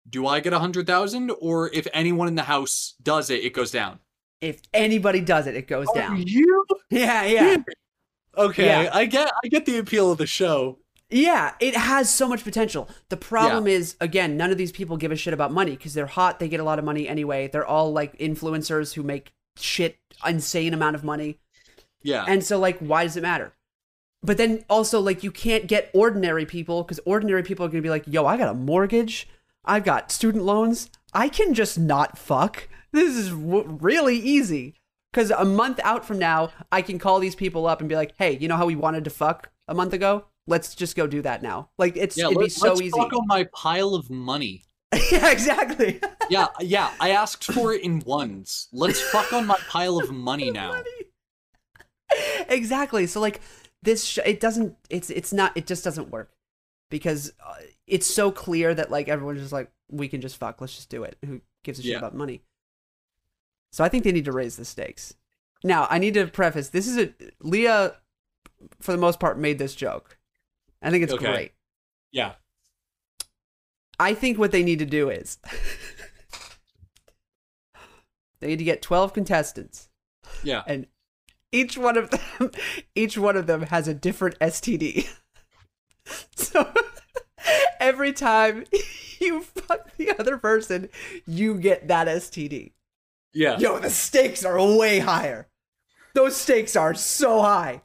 [0.09, 1.31] do I get a hundred thousand?
[1.39, 3.99] Or if anyone in the house does it, it goes down?
[4.41, 6.23] If anybody does it, it goes Are down.
[6.25, 7.57] you Yeah, yeah.
[8.37, 8.89] Okay, Yeah.
[8.93, 10.79] I get I get the appeal of the show.
[11.11, 12.87] Yeah, it has so much potential.
[13.09, 16.05] The problem is, again, none of these people give a shit about money because they're
[16.05, 16.37] hot.
[16.37, 17.47] They get a lot of money anyway.
[17.47, 21.39] They're all like influencers who make shit insane amount of money.
[22.03, 22.25] Yeah.
[22.27, 23.53] And so like why does it matter?
[24.21, 27.85] But then also like you can't get ordinary people cuz ordinary people are going to
[27.85, 29.27] be like, "Yo, I got a mortgage.
[29.65, 30.89] I've got student loans.
[31.13, 32.67] I can just not fuck.
[32.91, 34.75] This is w- really easy."
[35.13, 38.13] Cuz a month out from now, I can call these people up and be like,
[38.17, 40.25] "Hey, you know how we wanted to fuck a month ago?
[40.47, 42.91] Let's just go do that now." Like it's yeah, it'd be so let's easy.
[42.91, 44.63] fuck on my pile of money.
[45.11, 45.99] yeah, exactly.
[46.31, 46.93] Yeah, yeah.
[46.99, 48.67] I asked for it in ones.
[48.71, 50.83] Let's fuck on my pile of money now.
[52.47, 53.07] exactly.
[53.07, 53.41] So like
[53.81, 54.75] this, sh- it doesn't.
[54.89, 55.53] It's it's not.
[55.55, 56.31] It just doesn't work
[56.91, 57.55] because uh,
[57.87, 60.61] it's so clear that like everyone's just like we can just fuck.
[60.61, 61.17] Let's just do it.
[61.25, 61.97] Who gives a shit Yeah.
[61.97, 62.43] about money?
[63.71, 65.15] So I think they need to raise the stakes.
[65.63, 66.69] Now I need to preface.
[66.69, 67.95] This is a Leah,
[68.79, 70.17] for the most part, made this joke.
[70.81, 71.25] I think it's Okay.
[71.25, 71.51] great.
[72.11, 72.33] Yeah.
[73.99, 75.37] I think what they need to do is
[78.39, 79.89] they need to get twelve contestants.
[80.43, 80.63] Yeah.
[80.67, 80.87] and
[81.51, 82.51] each one of them
[82.95, 85.09] each one of them has a different STD.
[86.35, 86.71] so
[87.79, 88.63] every time
[89.19, 90.89] you fuck the other person,
[91.27, 92.71] you get that STD.
[93.33, 93.57] Yeah.
[93.59, 95.47] Yo, the stakes are way higher.
[96.13, 97.83] Those stakes are so high.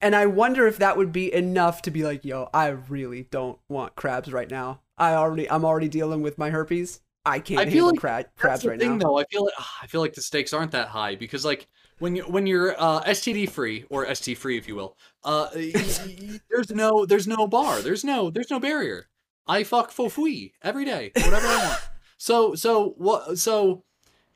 [0.00, 3.58] And I wonder if that would be enough to be like, yo, I really don't
[3.68, 4.82] want crabs right now.
[4.98, 7.00] I already I'm already dealing with my herpes.
[7.24, 9.06] I can't I feel handle like cra- crabs the right thing, now.
[9.06, 9.18] though.
[9.18, 11.68] I feel like ah, I feel like the stakes aren't that high because, like,
[11.98, 16.70] when you when you're uh, STD free or ST free, if you will, uh, there's
[16.70, 17.80] no there's no bar.
[17.80, 19.08] There's no there's no barrier.
[19.46, 21.80] I fuck fofui every day, whatever I want.
[22.16, 23.38] So so what?
[23.38, 23.84] So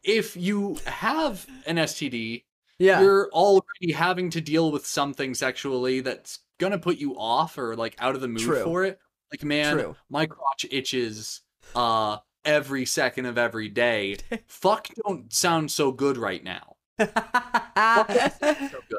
[0.08, 2.44] if you have an STD,
[2.78, 3.00] Yeah.
[3.02, 7.94] you're already having to deal with something sexually that's gonna put you off or like
[7.98, 8.64] out of the mood True.
[8.64, 8.98] for it.
[9.30, 9.96] Like, man, True.
[10.08, 11.42] my crotch itches
[11.76, 14.16] uh every second of every day.
[14.46, 16.76] Fuck don't sound so good right now.
[18.70, 18.98] So good.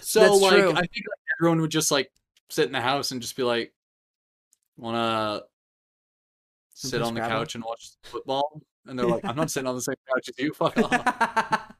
[0.00, 0.70] So like true.
[0.72, 2.10] I think like, everyone would just like
[2.50, 3.72] sit in the house and just be like
[4.76, 5.42] wanna
[6.74, 8.60] sit on the couch and watch football.
[8.88, 11.74] And they're like, I'm not sitting on the same couch as you, fuck off.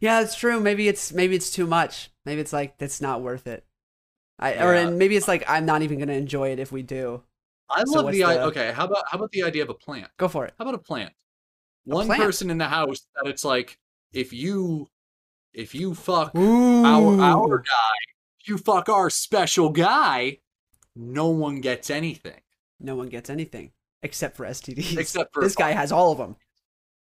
[0.00, 0.60] yeah, it's true.
[0.60, 2.10] Maybe it's maybe it's too much.
[2.24, 3.64] Maybe it's like that's not worth it.
[4.38, 4.80] I or Yeah.
[4.88, 7.22] and maybe it's like I'm not even gonna enjoy it if we do.
[7.70, 9.74] I So love the, i the- okay, how about how about the idea of a
[9.74, 10.08] plant?
[10.16, 10.54] Go for it.
[10.58, 11.12] How about a plant?
[11.84, 12.22] One plant?
[12.22, 13.78] person in the house that it's like
[14.12, 14.88] if you
[15.54, 16.84] if you fuck Ooh.
[16.84, 17.96] our our guy,
[18.40, 20.38] if you fuck our special guy,
[20.94, 22.40] no one gets anything
[22.80, 24.96] No one gets anything except for STDs.
[24.98, 26.36] except for this guy has all of them.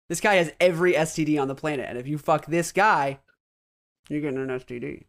[0.09, 3.19] This guy has every STD on the planet, and if you fuck this guy,
[4.09, 5.05] you're getting an STD.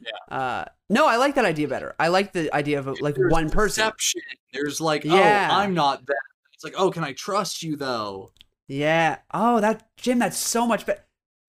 [0.00, 0.34] Yeah.
[0.36, 1.94] Uh, no, I like that idea better.
[1.98, 3.82] I like the idea of like There's one person.
[3.82, 4.22] Deception.
[4.52, 5.48] There's like, Yeah.
[5.52, 6.16] oh, I'm not that.
[6.54, 8.32] It's like, oh, can I trust you though?
[8.66, 9.18] Yeah.
[9.34, 10.18] Oh, that Jim.
[10.18, 11.04] That's so much better.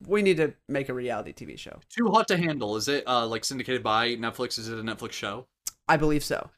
[0.06, 1.80] We need to make a reality TV show.
[1.96, 2.76] Too hot to handle.
[2.76, 4.58] Is it uh like syndicated by Netflix?
[4.60, 5.48] Is it a Netflix show?
[5.88, 6.50] I believe so.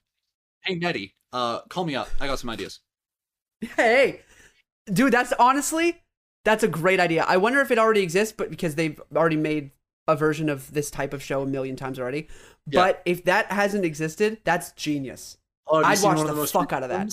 [0.61, 2.07] Hey Nettie, uh, call me up.
[2.21, 2.79] I got some ideas.
[3.75, 4.21] Hey,
[4.91, 6.03] dude, that's honestly
[6.43, 7.23] that's a great idea.
[7.27, 9.71] I wonder if it already exists, but because they've already made
[10.07, 12.27] a version of this type of show a million times already.
[12.67, 12.81] Yeah.
[12.81, 15.37] But if that hasn't existed, that's genius.
[15.67, 17.09] Oh, I'd watch the most fuck out of that.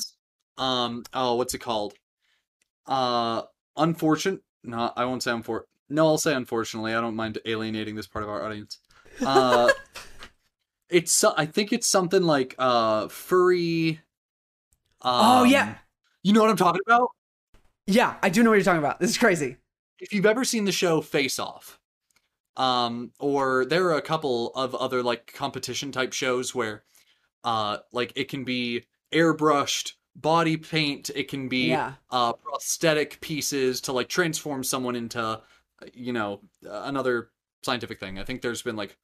[0.59, 1.05] Um.
[1.15, 1.95] Oh, what's it called?
[2.87, 3.43] Uh,
[3.77, 4.41] unfortunate.
[4.65, 5.63] No, I won't say unfor.
[5.89, 6.95] No, I'll say unfortunately.
[6.95, 8.79] I don't mind alienating this part of our audience.
[9.25, 9.71] Uh,
[10.91, 11.23] it's.
[11.25, 14.01] I think it's something like uh furry.
[15.03, 15.77] Oh, yeah.
[16.23, 17.11] You know what I'm talking about?
[17.87, 19.01] Yeah, I do know what you're talking about.
[19.01, 19.57] This is crazy.
[20.01, 21.79] if you've ever seen the show Face Off,
[22.57, 26.85] um, or there are a couple of other like competition type shows where,
[27.45, 31.95] uh, like it can be airbrushed body paint, it can be Yeah.
[32.11, 35.41] uh prosthetic pieces to like transform someone into, uh,
[35.95, 37.31] you know, another
[37.62, 38.18] scientific thing.
[38.18, 38.97] I think there's been like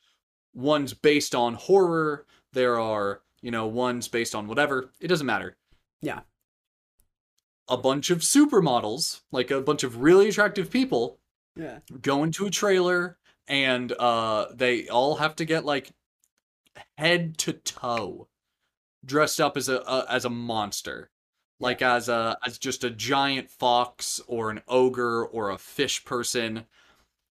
[0.55, 2.27] ones based on horror.
[2.53, 4.91] There are you know ones based on whatever.
[5.01, 5.57] It doesn't matter
[6.03, 6.21] Yeah.
[7.69, 11.21] A bunch of supermodels, like a bunch of really attractive people,
[11.57, 11.81] Yeah.
[12.03, 15.93] go into a trailer and uh they all have to get like
[16.99, 18.29] head to toe
[19.05, 21.11] dressed up as a, a as a monster
[21.61, 26.67] like as a as just a giant fox or an ogre or a fish person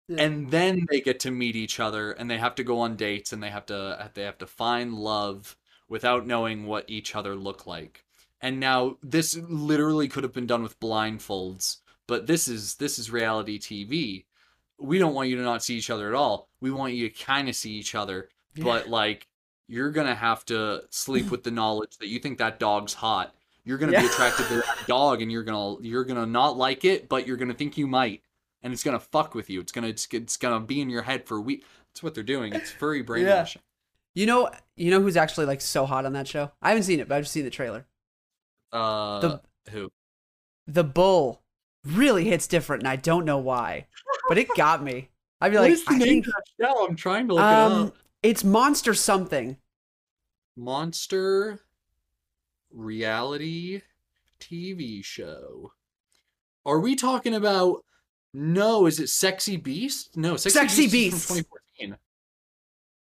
[0.09, 0.23] Yeah.
[0.23, 3.33] and then they get to meet each other and they have to go on dates
[3.33, 5.57] and they have to they have to find love
[5.89, 8.05] without knowing what each other look like
[8.43, 11.77] and now this literally could have been done with blindfolds
[12.07, 14.25] but this is this is reality tv
[14.79, 17.23] we don't want you to not see each other at all we want you to
[17.23, 18.29] kind of see each other
[18.61, 19.27] but like
[19.67, 23.33] you're gonna have to sleep with the knowledge that you think that dog's hot
[23.65, 24.01] You're gonna Yeah.
[24.01, 27.37] be attracted to that dog, and you're gonna you're gonna not like it, but you're
[27.37, 28.21] gonna think you might,
[28.61, 29.61] and it's gonna fuck with you.
[29.61, 31.63] It's gonna it's, it's gonna be in your head for a week.
[31.87, 32.53] That's what they're doing.
[32.53, 33.61] It's furry brainwashing.
[34.13, 36.51] You know, you know who's actually like so hot on that show?
[36.61, 37.85] I haven't seen it, but I've just seen the trailer.
[38.73, 39.91] Uh, The- who?
[40.67, 41.41] The bull
[41.85, 43.87] really hits different, and I don't know why,
[44.27, 45.09] but it got me.
[45.41, 46.85] I'd be What like, is the I name think of that show?
[46.87, 47.95] I'm trying to look it um, up.
[48.23, 49.57] it's monster something.
[50.55, 51.59] Monster
[52.71, 53.81] reality
[54.39, 55.73] TV show.
[56.65, 57.83] Are we talking about?
[58.33, 60.15] No, is it Sexy Beast?
[60.17, 61.97] No, Sexy, Sexy Beast, from 2014.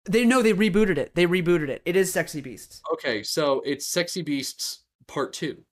[0.08, 1.14] They know they rebooted it.
[1.14, 1.82] They rebooted it.
[1.84, 2.80] It is Sexy Beasts.
[2.94, 5.64] Okay, so it's Sexy Beasts Part Two.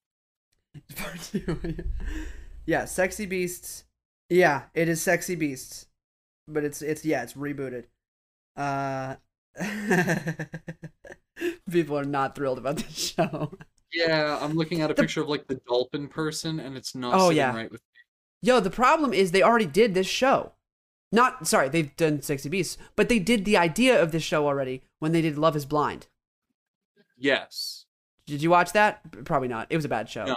[0.97, 1.77] Part two.
[2.67, 3.85] yeah, Sexy Beasts.
[4.29, 5.87] Yeah, it is Sexy Beasts,
[6.49, 7.85] but it's it's yeah, it's rebooted.
[8.57, 9.17] Uh,
[11.71, 13.57] people are not thrilled about this show.
[13.93, 17.15] Yeah, I'm looking at a The- picture of like the dolphin person, and it's not
[17.15, 17.55] Oh, sitting yeah.
[17.55, 17.81] right with.
[17.81, 18.49] Me.
[18.51, 20.53] Yo, the problem is they already did this show.
[21.13, 24.83] Not sorry, they've done Sexy Beasts, but they did the idea of this show already
[24.99, 26.09] when they did Love Is Blind.
[27.17, 27.86] Yes.
[28.27, 29.25] Did you watch that?
[29.25, 29.69] Probably not.
[29.71, 30.25] It was a bad show.
[30.25, 30.37] No.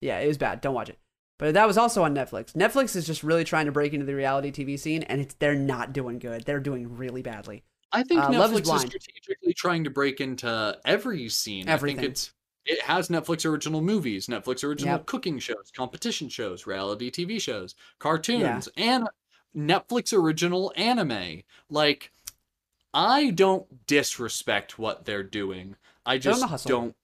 [0.00, 0.60] Yeah, it was bad.
[0.60, 0.98] Don't watch it.
[1.38, 2.52] But that was also on Netflix.
[2.52, 5.54] Netflix is just really trying to break into the reality TV scene, and it's they're
[5.54, 6.44] not doing good.
[6.44, 7.62] They're doing really badly.
[7.92, 11.68] I think Uh, Love is Netflix is, strategically trying to break into every scene.
[11.68, 11.96] I Everything.
[11.98, 12.32] think it's
[12.66, 15.06] it has Netflix original movies, Netflix original Yep.
[15.06, 19.08] cooking shows, competition shows, reality TV shows, cartoons, and
[19.56, 21.42] Netflix original anime.
[21.70, 22.12] Like
[22.92, 25.76] I don't disrespect what they're doing.
[26.04, 26.94] I just don't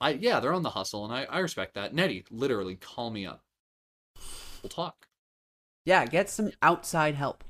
[0.00, 1.94] I yeah, they're on the hustle and I, I respect that.
[1.94, 3.42] Nettie, literally call me up.
[4.62, 5.06] We'll talk.
[5.84, 7.44] Yeah, get some outside help.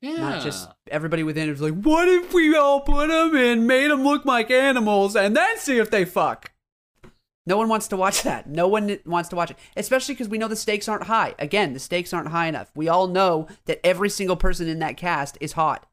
[0.00, 0.16] Yeah.
[0.16, 4.04] Not just everybody within is like, what if we all put them in, made them
[4.04, 6.52] look like animals, and then see if they fuck?
[7.46, 8.48] No one wants to watch that.
[8.48, 11.34] No one wants to watch it, especially because we know the stakes aren't high.
[11.38, 12.70] Again, the stakes aren't high enough.
[12.74, 15.86] We all know that every single person in that cast is hot.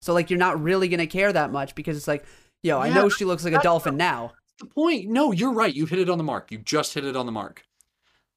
[0.00, 2.24] So like, you're not really gonna care that much because it's like,
[2.62, 4.32] yo, I know she looks like a dolphin now.
[4.58, 5.08] The point.
[5.08, 5.74] No, you're right.
[5.74, 6.50] You hit it on the mark.
[6.50, 7.64] You just hit it on the mark.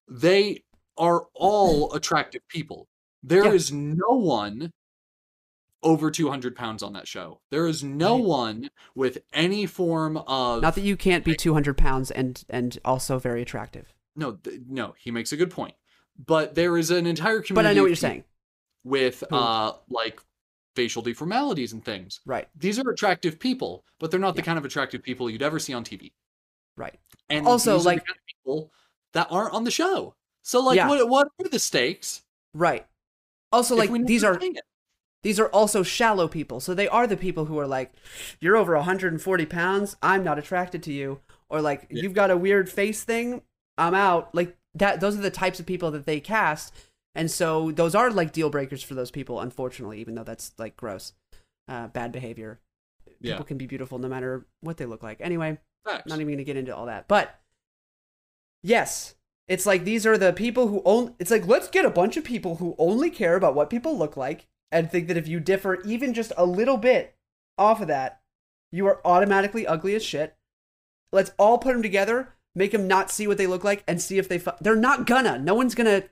[0.08, 0.64] They
[0.98, 2.88] are all attractive people.
[3.24, 3.78] There is Yeah.
[3.98, 4.72] no one
[5.84, 7.40] over 200 pounds on that show.
[7.50, 8.26] There is no Right.
[8.26, 10.62] one with any form of.
[10.62, 13.94] Not that you can't be 200 pounds and and also very attractive.
[14.16, 15.76] No, th- no, he makes a good point.
[16.24, 17.54] But there is an entire community.
[17.56, 18.26] But I know what you're saying.
[18.84, 19.36] With Who?
[19.36, 20.22] uh, like
[20.76, 22.22] facial deformalities and things.
[22.26, 22.48] Right.
[22.56, 25.74] These are attractive people, but they're not the kind of attractive people you'd ever see
[25.74, 26.12] on TV.
[26.78, 27.00] Right.
[27.30, 28.72] And Also, these are the like- kind of people
[29.14, 30.16] that aren't on the show.
[30.44, 30.88] So like, Yeah.
[30.88, 32.24] what what are the stakes?
[32.54, 32.88] Right.
[33.52, 34.40] Also, like these are
[35.24, 36.60] these are also shallow people.
[36.60, 37.94] So they are the people who are like,
[38.40, 39.96] you're over 140 pounds.
[40.02, 41.20] I'm not attracted to you.
[41.48, 42.02] Or like, Yeah.
[42.02, 43.44] you've got a weird face thing.
[43.78, 44.34] I'm out.
[44.34, 45.00] Like that.
[45.00, 46.74] Those are the types of people that they cast.
[47.16, 49.40] And so those are like deal breakers for those people.
[49.40, 51.14] Unfortunately, even though that's like gross,
[51.68, 52.60] uh, bad behavior.
[53.20, 53.34] Yeah.
[53.34, 55.20] People can be beautiful no matter what they look like.
[55.22, 56.08] Anyway, Facts.
[56.08, 57.08] not even going to get into all that.
[57.08, 57.40] But
[58.64, 59.16] yes,
[59.48, 61.14] it's like these are the people who only.
[61.20, 64.16] It's like let's get a bunch of people who only care about what people look
[64.16, 67.16] like and think that if you differ even just a little bit
[67.58, 68.22] off of that,
[68.72, 70.36] you are automatically ugly as shit.
[71.12, 74.18] Let's all put them together, make them not see what they look like, and see
[74.18, 74.40] if they.
[74.40, 75.38] Fu- They're not gonna.
[75.38, 76.04] No one's gonna.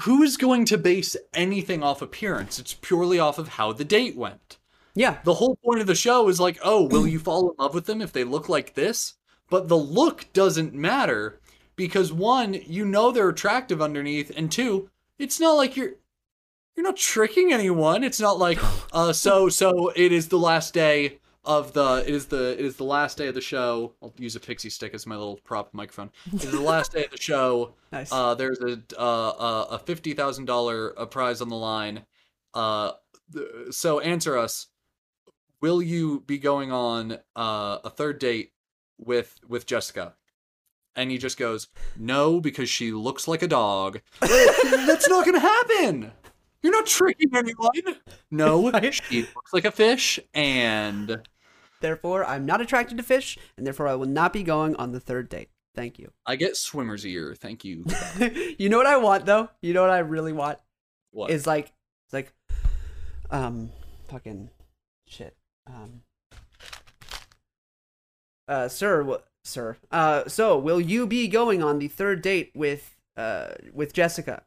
[0.00, 2.58] Who is going to base anything off appearance?
[2.58, 4.58] It's purely off of how the date went.
[4.94, 7.74] Yeah, The whole point of the show is like, oh, will you fall in love
[7.74, 9.14] with them if they look like this?
[9.48, 11.40] But the look doesn't matter
[11.76, 15.94] because one, you know they're attractive underneath, and two, it's not like you're
[16.76, 18.02] you're not tricking anyone.
[18.04, 18.58] It's not like
[18.92, 22.76] uh so so it is the last day of the it is the it is
[22.76, 23.94] the last day of the show.
[24.02, 26.10] I'll use a pixie stick as my little prop microphone.
[26.32, 27.74] It is the last day of the show.
[27.92, 28.12] nice.
[28.12, 32.04] Uh, there's a uh, a fifty thousand dollar prize on the line.
[32.54, 32.92] Uh,
[33.70, 34.68] so answer us.
[35.60, 38.52] Will you be going on uh, a third date
[38.98, 40.14] with with Jessica?
[40.94, 46.12] And he just goes, "No, because she looks like a dog." That's not gonna happen.
[46.62, 48.00] You're not tricking anyone.
[48.30, 51.20] No, she looks like a fish, and
[51.82, 55.00] therefore, I'm not attracted to fish, and therefore, I will not be going on the
[55.00, 55.50] third date.
[55.74, 56.12] Thank you.
[56.26, 57.34] I get swimmer's ear.
[57.34, 57.84] Thank you.
[58.58, 59.48] you know what I want though?
[59.62, 60.58] You know what I really want?
[61.12, 61.30] What?
[61.30, 61.72] is like
[62.06, 62.32] it's like
[63.30, 63.70] um
[64.08, 64.48] fucking
[65.06, 66.02] shit um
[68.48, 72.96] uh sir wh- sir uh so will you be going on the third date with
[73.16, 74.42] uh with jessica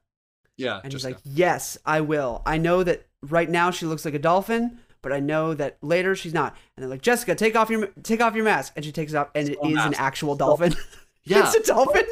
[0.57, 4.05] yeah, and just he's like yes i will i know that right now she looks
[4.05, 7.55] like a dolphin but i know that later she's not and they're like jessica take
[7.55, 9.79] off your take off your mask and she takes it off and it Still a
[9.79, 10.73] is an actual dolphin
[11.23, 12.05] Yeah, It's a dolphin.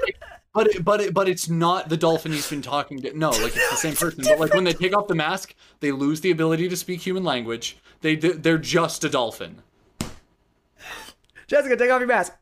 [0.53, 3.15] but it, but it, but it's not the dolphin he's been talking to.
[3.17, 4.23] No, like it's the same person.
[4.23, 7.23] But like when they take off the mask, they lose the ability to speak human
[7.23, 7.77] language.
[8.01, 9.61] They they're just a dolphin.
[11.47, 12.33] Jessica, take off your mask.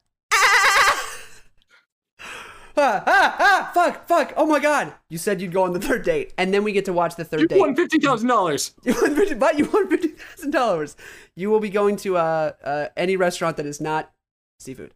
[2.78, 3.04] Ah!
[3.06, 4.34] Ah, ah, fuck, fuck.
[4.38, 4.94] Oh my god.
[5.10, 7.26] You said you'd go on the third date, and then we get to watch the
[7.26, 7.56] third You date.
[7.56, 8.74] You won fifty thousand dollars.
[8.84, 10.96] You won but you won fifty thousand dollars.
[11.36, 14.12] You will be going to uh, uh any restaurant that is not
[14.60, 14.94] seafood.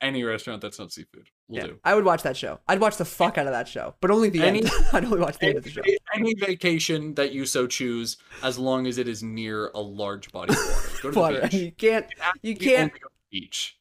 [0.00, 1.78] Any restaurant that's not seafood We'll Yeah, do.
[1.84, 2.58] I would watch that show.
[2.66, 4.70] I'd watch the fuck out of that show, but only the Any- end.
[4.92, 5.82] I'd only watch the end of the show.
[5.82, 10.32] Any, any vacation that you so choose, as long as it is near a large
[10.32, 10.98] body of water.
[11.02, 11.40] Go to Water.
[11.42, 11.54] the beach.
[11.54, 12.06] you can't.
[12.42, 12.80] You can't.
[12.92, 13.78] only go to the beach.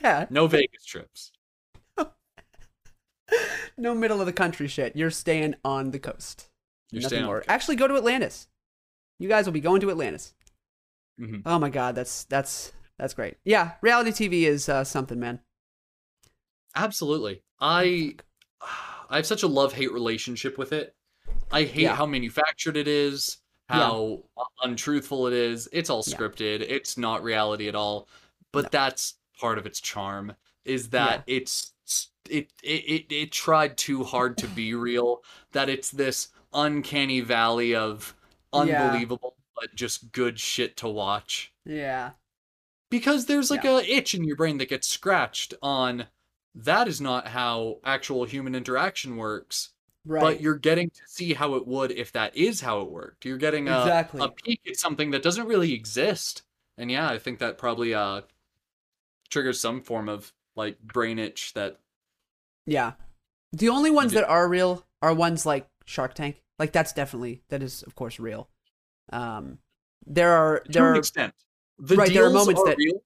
[0.00, 0.26] Yeah.
[0.30, 1.30] No Vegas trips.
[3.76, 4.94] No middle of the country shit.
[4.94, 6.48] You're staying on the coast.
[6.90, 7.44] You're Nothing staying more.
[7.48, 8.46] Actually, go to Atlantis.
[9.18, 10.34] You guys will be going to Atlantis.
[11.18, 11.42] Mhm.
[11.46, 13.36] Oh my god, that's that's that's great.
[13.44, 15.40] Yeah, reality TV is uh, something, man.
[16.74, 17.42] Absolutely.
[17.60, 18.16] I
[19.10, 20.94] I have such a love hate relationship with it.
[21.50, 21.96] I hate Yeah.
[21.96, 24.22] how manufactured it is, how
[24.62, 25.68] untruthful it is.
[25.72, 26.16] It's all Yeah.
[26.16, 26.60] scripted.
[26.60, 28.08] It's not reality at all.
[28.52, 31.72] But that's part of its charm is that it's
[32.28, 37.74] it, it it it tried too hard to be real that it's this uncanny valley
[37.74, 38.14] of
[38.52, 38.60] Yeah.
[38.60, 42.12] unbelievable but just good shit to watch Yeah.
[42.90, 46.06] because there's like a itch in your brain that gets scratched on
[46.54, 49.70] that is not how actual human interaction works
[50.06, 50.20] Right.
[50.22, 53.36] but you're getting to see how it would if that is how it worked you're
[53.36, 54.20] getting a, Exactly.
[54.22, 56.42] a peek at something that doesn't really exist
[56.78, 58.22] and yeah i think that probably uh
[59.28, 61.78] triggers some form of like brain itch that
[62.66, 62.92] yeah.
[63.52, 66.42] The only ones that are real are ones like Shark Tank.
[66.58, 68.48] Like that's definitely that is of course real.
[69.12, 69.58] Um,
[70.06, 71.34] there are to there an are extent
[71.78, 73.02] the Right, there are moments that- real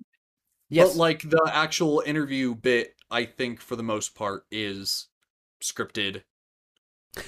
[0.69, 5.09] yes but like the actual interview bit i think for the most part is
[5.63, 6.23] scripted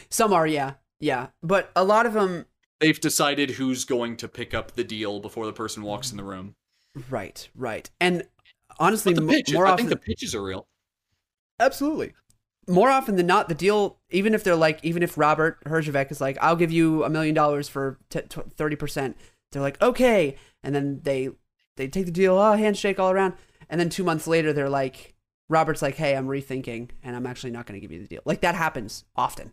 [0.09, 2.47] some are yeah yeah but a lot of them
[2.81, 6.25] they've decided who's going to pick up the deal before the person walks in the
[6.25, 6.55] room.
[7.11, 8.27] right right and
[8.79, 10.67] honestly But the mo- pitches, more I often think the pitches are real.
[11.59, 12.13] Absolutely.
[12.69, 16.21] More often than not, the deal, even if they're like, even if Robert Herjavec is
[16.21, 19.17] like, I'll give you a million dollars for thirty percent,
[19.53, 21.31] they're like, okay, and then they
[21.77, 23.35] they take the deal, oh, handshake all around,
[23.71, 25.15] and then two months later, they're like,
[25.49, 28.23] Robert's like, hey, I'm rethinking, and I'm actually not going to give you the deal.
[28.25, 29.53] Like that happens often.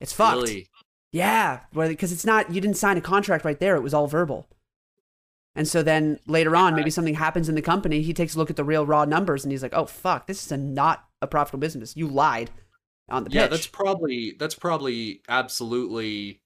[0.00, 0.42] It's fucked.
[0.42, 0.68] Really,
[1.10, 3.74] Yeah, because it's not you didn't sign a contract right there.
[3.74, 4.46] It was all verbal.
[5.54, 8.02] And so then later on, maybe something happens in the company.
[8.02, 10.44] He takes a look at the real raw numbers and he's like, "Oh fuck, this
[10.46, 11.96] is a not a profitable business.
[11.96, 12.50] You lied
[13.08, 13.36] on the pitch.
[13.36, 16.40] yeah, that's probably that's probably absolutely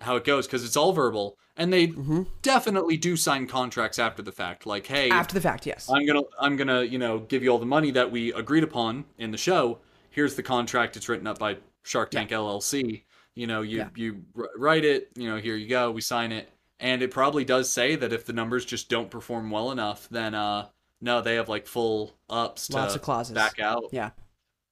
[0.00, 4.22] how it goes because it's all verbal, and they hmm definitely do sign contracts after
[4.22, 4.66] the fact.
[4.66, 5.66] Like, hey, after the fact.
[5.66, 5.88] Yes.
[5.88, 9.04] I'm gonna I'm gonna you know give you all the money that we agreed upon
[9.18, 9.78] in the show.
[10.10, 10.96] Here's the contract.
[10.96, 13.04] It's written up by Shark Tank LLC.
[13.34, 13.88] You know, you Yeah.
[13.96, 14.24] you
[14.56, 15.10] write it.
[15.16, 15.90] You know, here you go.
[15.90, 16.48] We sign it,
[16.78, 20.34] and it probably does say that if the numbers just don't perform well enough, then
[20.34, 20.68] uh
[21.04, 23.34] no, they have like full ups to Lots of clauses.
[23.34, 23.84] back out.
[23.92, 24.10] Yeah.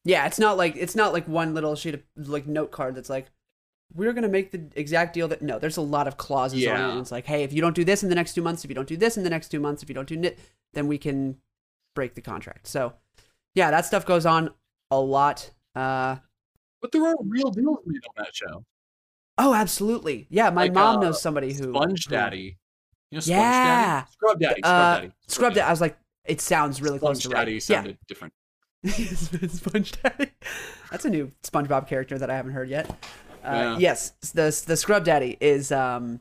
[0.05, 3.11] Yeah, it's not like it's not like one little sheet of like note card that's
[3.11, 3.27] like
[3.95, 7.01] we're gonna make the exact deal that no, there's a lot of clauses on it.
[7.01, 8.75] It's like, hey, if you don't do this in the next two months, if you
[8.75, 10.39] don't do this in the next two months, if you don't do it,
[10.73, 11.37] then we can
[11.95, 12.67] break the contract.
[12.67, 12.95] So
[13.55, 14.51] yeah, that stuff goes on
[14.91, 15.51] a lot.
[15.77, 16.17] Uh
[16.81, 18.65] But there are real deals made on that show.
[19.39, 20.27] oh, absolutely.
[20.31, 22.57] Yeah, my Like, mom uh, knows somebody who Sponge who- Daddy.
[23.11, 23.95] You know Sponge Yeah.
[24.01, 24.07] Daddy?
[24.13, 24.61] Scrub Daddy.
[24.63, 25.13] Scrub uh, Daddy.
[25.29, 25.61] Scrub Daddy.
[25.67, 27.45] I was like, it sounds really close Sponge to right.
[27.45, 28.33] Daddy sounded different.
[28.83, 28.93] Yeah.
[29.49, 30.31] Sponge Daddy.
[30.91, 32.89] That's a new SpongeBob character that I haven't heard yet.
[33.45, 33.79] Uh, Yeah.
[33.79, 36.21] Yes, the the Scrub Daddy is um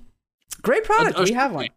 [0.62, 1.18] great product.
[1.18, 1.68] A- a we have one.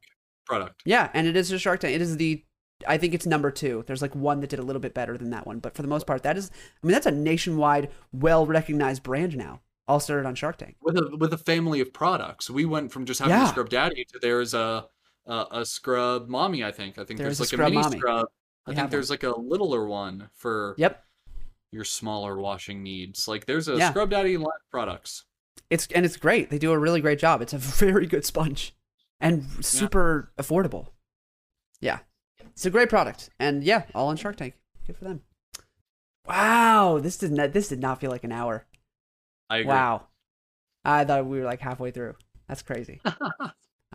[0.46, 0.82] Product.
[0.84, 1.94] Yeah, and it is a Shark Tank.
[1.94, 2.44] It is the
[2.86, 3.82] I think it's number two.
[3.86, 5.88] There's like one that did a little bit better than that one, but for the
[5.88, 6.50] most part, that is.
[6.82, 9.60] I mean, that's a nationwide, well recognized brand now.
[9.88, 10.76] All started on Shark Tank.
[10.82, 12.50] with a with a family of products.
[12.50, 13.44] We went from just having Yeah.
[13.46, 14.86] a scrub daddy to there's a
[15.26, 16.64] a, a scrub mommy.
[16.64, 16.98] I think.
[16.98, 17.98] I think There's there's, like a, mini mommy.
[17.98, 18.26] scrub.
[18.66, 21.04] I We think there's like a littler one for Yep,
[21.70, 23.28] your smaller washing needs.
[23.28, 23.90] Like there's a Yeah.
[23.90, 25.24] scrub daddy line of products.
[25.70, 26.50] it's and it's great.
[26.50, 27.42] They do a really great job.
[27.42, 28.74] It's a very good sponge,
[29.20, 30.88] and super affordable.
[31.80, 31.98] Yeah,
[32.52, 34.54] it's a great product, and yeah, all on Shark Tank.
[34.86, 35.22] Good for them.
[36.26, 38.66] Wow, this did not this did not feel like an hour.
[39.50, 39.68] I agree.
[39.68, 40.06] Wow,
[40.84, 42.14] I thought we were like halfway through.
[42.48, 43.00] That's crazy.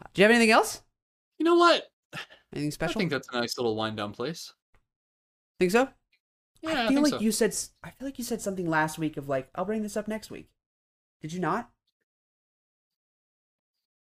[0.01, 0.81] Uh, do you have anything else?
[1.39, 1.83] You know what?
[2.53, 2.99] Anything special?
[2.99, 4.53] I think that's a nice little wind down place.
[5.59, 5.89] Think so?
[6.61, 7.19] Yeah, I I, feel think like so.
[7.21, 9.95] you said I feel like you said something last week of like I'll bring this
[9.97, 10.49] up next week.
[11.21, 11.69] Did you not?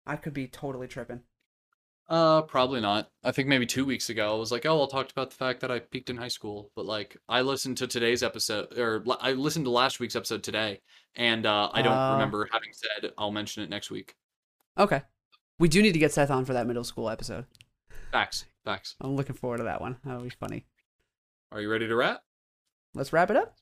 [0.05, 1.21] I could be totally tripping.
[2.07, 3.07] Uh, probably not.
[3.23, 5.61] I think maybe two weeks ago I was like, oh, I'll talk about the fact
[5.61, 6.71] that I peaked in high school.
[6.75, 10.81] But like, I listened to today's episode, or I listened to last week's episode today,
[11.15, 12.13] and uh, I don't Uh.
[12.13, 14.15] remember having said I'll mention it next week.
[14.79, 15.03] Okay.
[15.59, 17.45] We do need to get Seth on for that middle school episode.
[18.11, 18.95] Facts, facts.
[19.01, 19.97] I'm looking forward to that one.
[20.05, 20.65] That'll be funny.
[21.51, 22.21] Are you ready to wrap?
[22.95, 23.55] Let's wrap it up.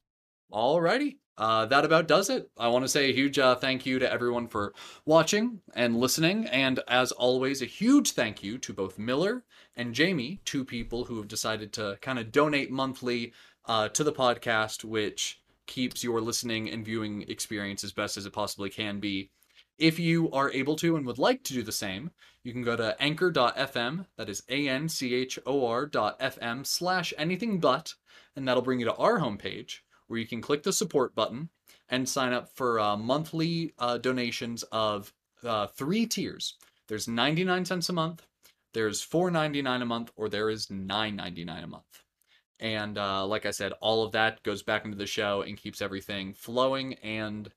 [0.52, 1.18] Alrighty.
[1.38, 2.50] Uh, that about does it.
[2.58, 4.74] I want to say a huge uh, thank you to everyone for
[5.06, 6.46] watching and listening.
[6.48, 9.44] And as always, a huge thank you to both Miller
[9.76, 13.34] and Jamie, two people who have decided to kind of donate monthly
[13.66, 18.34] uh, to the podcast, which keeps your listening and viewing experience as best as it
[18.34, 19.30] possibly can be.
[19.78, 22.12] If you are able to and would like to do the same,
[22.44, 26.66] you can go to anchor.fm, that is A N C H O R dot FM
[26.66, 27.94] slash anything but,
[28.36, 31.50] and that'll bring you to our homepage where you can click the support button
[31.90, 35.14] and sign up for uh, monthly uh, donations of
[35.44, 36.56] uh, three tiers.
[36.88, 38.26] There's 99 cents a month,
[38.74, 42.04] there's 4.99 a month, or there is 9.99 a month.
[42.60, 45.82] And uh, like I said, all of that goes back into the show and keeps
[45.82, 47.50] everything flowing and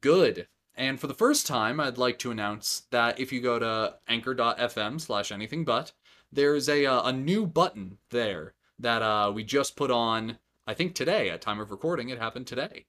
[0.00, 0.46] good.
[0.80, 4.98] And for the first time, I'd like to announce that if you go to anchor.fm
[4.98, 5.92] slash anything but,
[6.32, 10.94] there's a, uh, a new button there that uh, we just put on, I think
[10.94, 12.86] today, at time of recording, it happened today.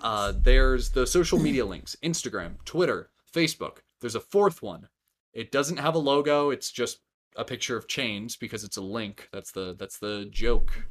[0.00, 3.80] Uh, there's the social media links Instagram, Twitter, Facebook.
[4.00, 4.88] There's a fourth one.
[5.34, 7.00] It doesn't have a logo, it's just
[7.36, 9.28] a picture of chains because it's a link.
[9.34, 10.86] That's the that's the joke.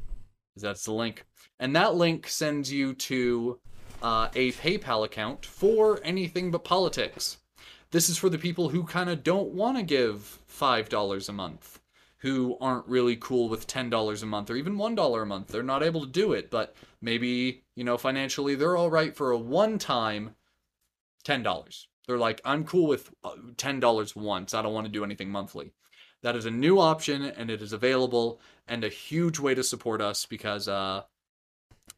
[0.55, 1.25] That's the link.
[1.59, 3.59] And that link sends you to
[4.03, 7.37] uh, a PayPal account for anything but politics.
[7.91, 11.79] This is for the people who kind of don't want to give $5 a month,
[12.17, 15.47] who aren't really cool with $10 a month or even $1 a month.
[15.47, 19.31] They're not able to do it, but maybe, you know, financially they're all right for
[19.31, 20.35] a one time
[21.23, 21.85] $10.
[22.07, 24.53] They're like, I'm cool with uh, $10 once.
[24.53, 25.71] I don't want to do anything monthly.
[26.23, 30.01] That is a new option and it is available and a huge way to support
[30.01, 31.03] us because uh,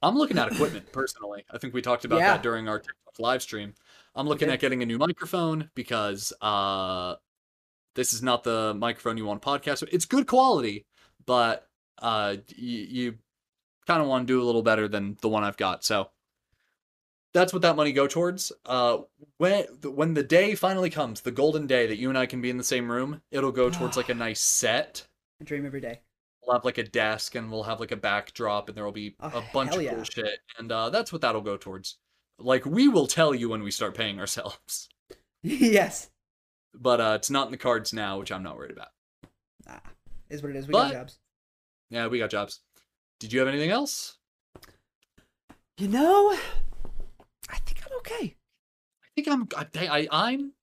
[0.01, 1.45] I'm looking at equipment personally.
[1.51, 2.33] I think we talked about Yeah.
[2.33, 3.73] that during our TikTok live stream.
[4.15, 7.15] I'm looking at getting a new microphone because uh,
[7.95, 9.93] this is not the microphone you want to podcast with.
[9.93, 10.85] It's good quality,
[11.25, 11.67] but
[11.99, 13.15] uh, you, you
[13.87, 15.83] kind of want to do a little better than the one I've got.
[15.83, 16.09] So
[17.33, 18.51] that's what that money go towards.
[18.65, 18.99] Uh,
[19.37, 22.49] when when the day finally comes, the golden day that you and I can be
[22.49, 25.05] in the same room, it'll go towards like a nice set.
[25.41, 25.99] I dream every day.
[26.45, 29.15] We'll have like a desk and we'll have like a backdrop and there will be
[29.19, 29.95] Oh, a bunch of yeah.
[29.95, 30.39] cool shit.
[30.59, 31.97] And uh, that's what that'll go towards.
[32.37, 34.89] Like we will tell you when we start paying ourselves,
[35.43, 36.09] yes.
[36.73, 38.89] but uh, it's not in the cards now, which I'm not worried about.
[39.67, 39.81] Ah,
[40.29, 40.67] is what it is.
[40.67, 41.19] We But- got jobs.
[41.89, 42.59] Yeah, we got jobs.
[43.19, 44.17] Did you have anything else?
[45.77, 46.31] You know,
[47.49, 48.35] I think I'm okay.
[49.03, 50.53] I think I'm I, I I'm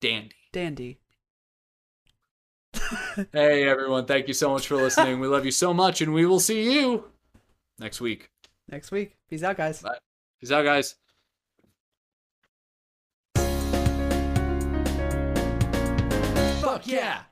[0.00, 0.34] dandy.
[0.52, 0.98] Dandy.
[3.32, 5.20] Hey everyone, thank you so much for listening.
[5.20, 7.04] We love you so much, and we will see you
[7.78, 8.30] next week.
[8.68, 9.16] Next week.
[9.28, 9.82] Peace out, guys.
[9.82, 9.98] Bye.
[10.40, 10.94] Peace out, guys.
[16.60, 17.22] Fuck yeah!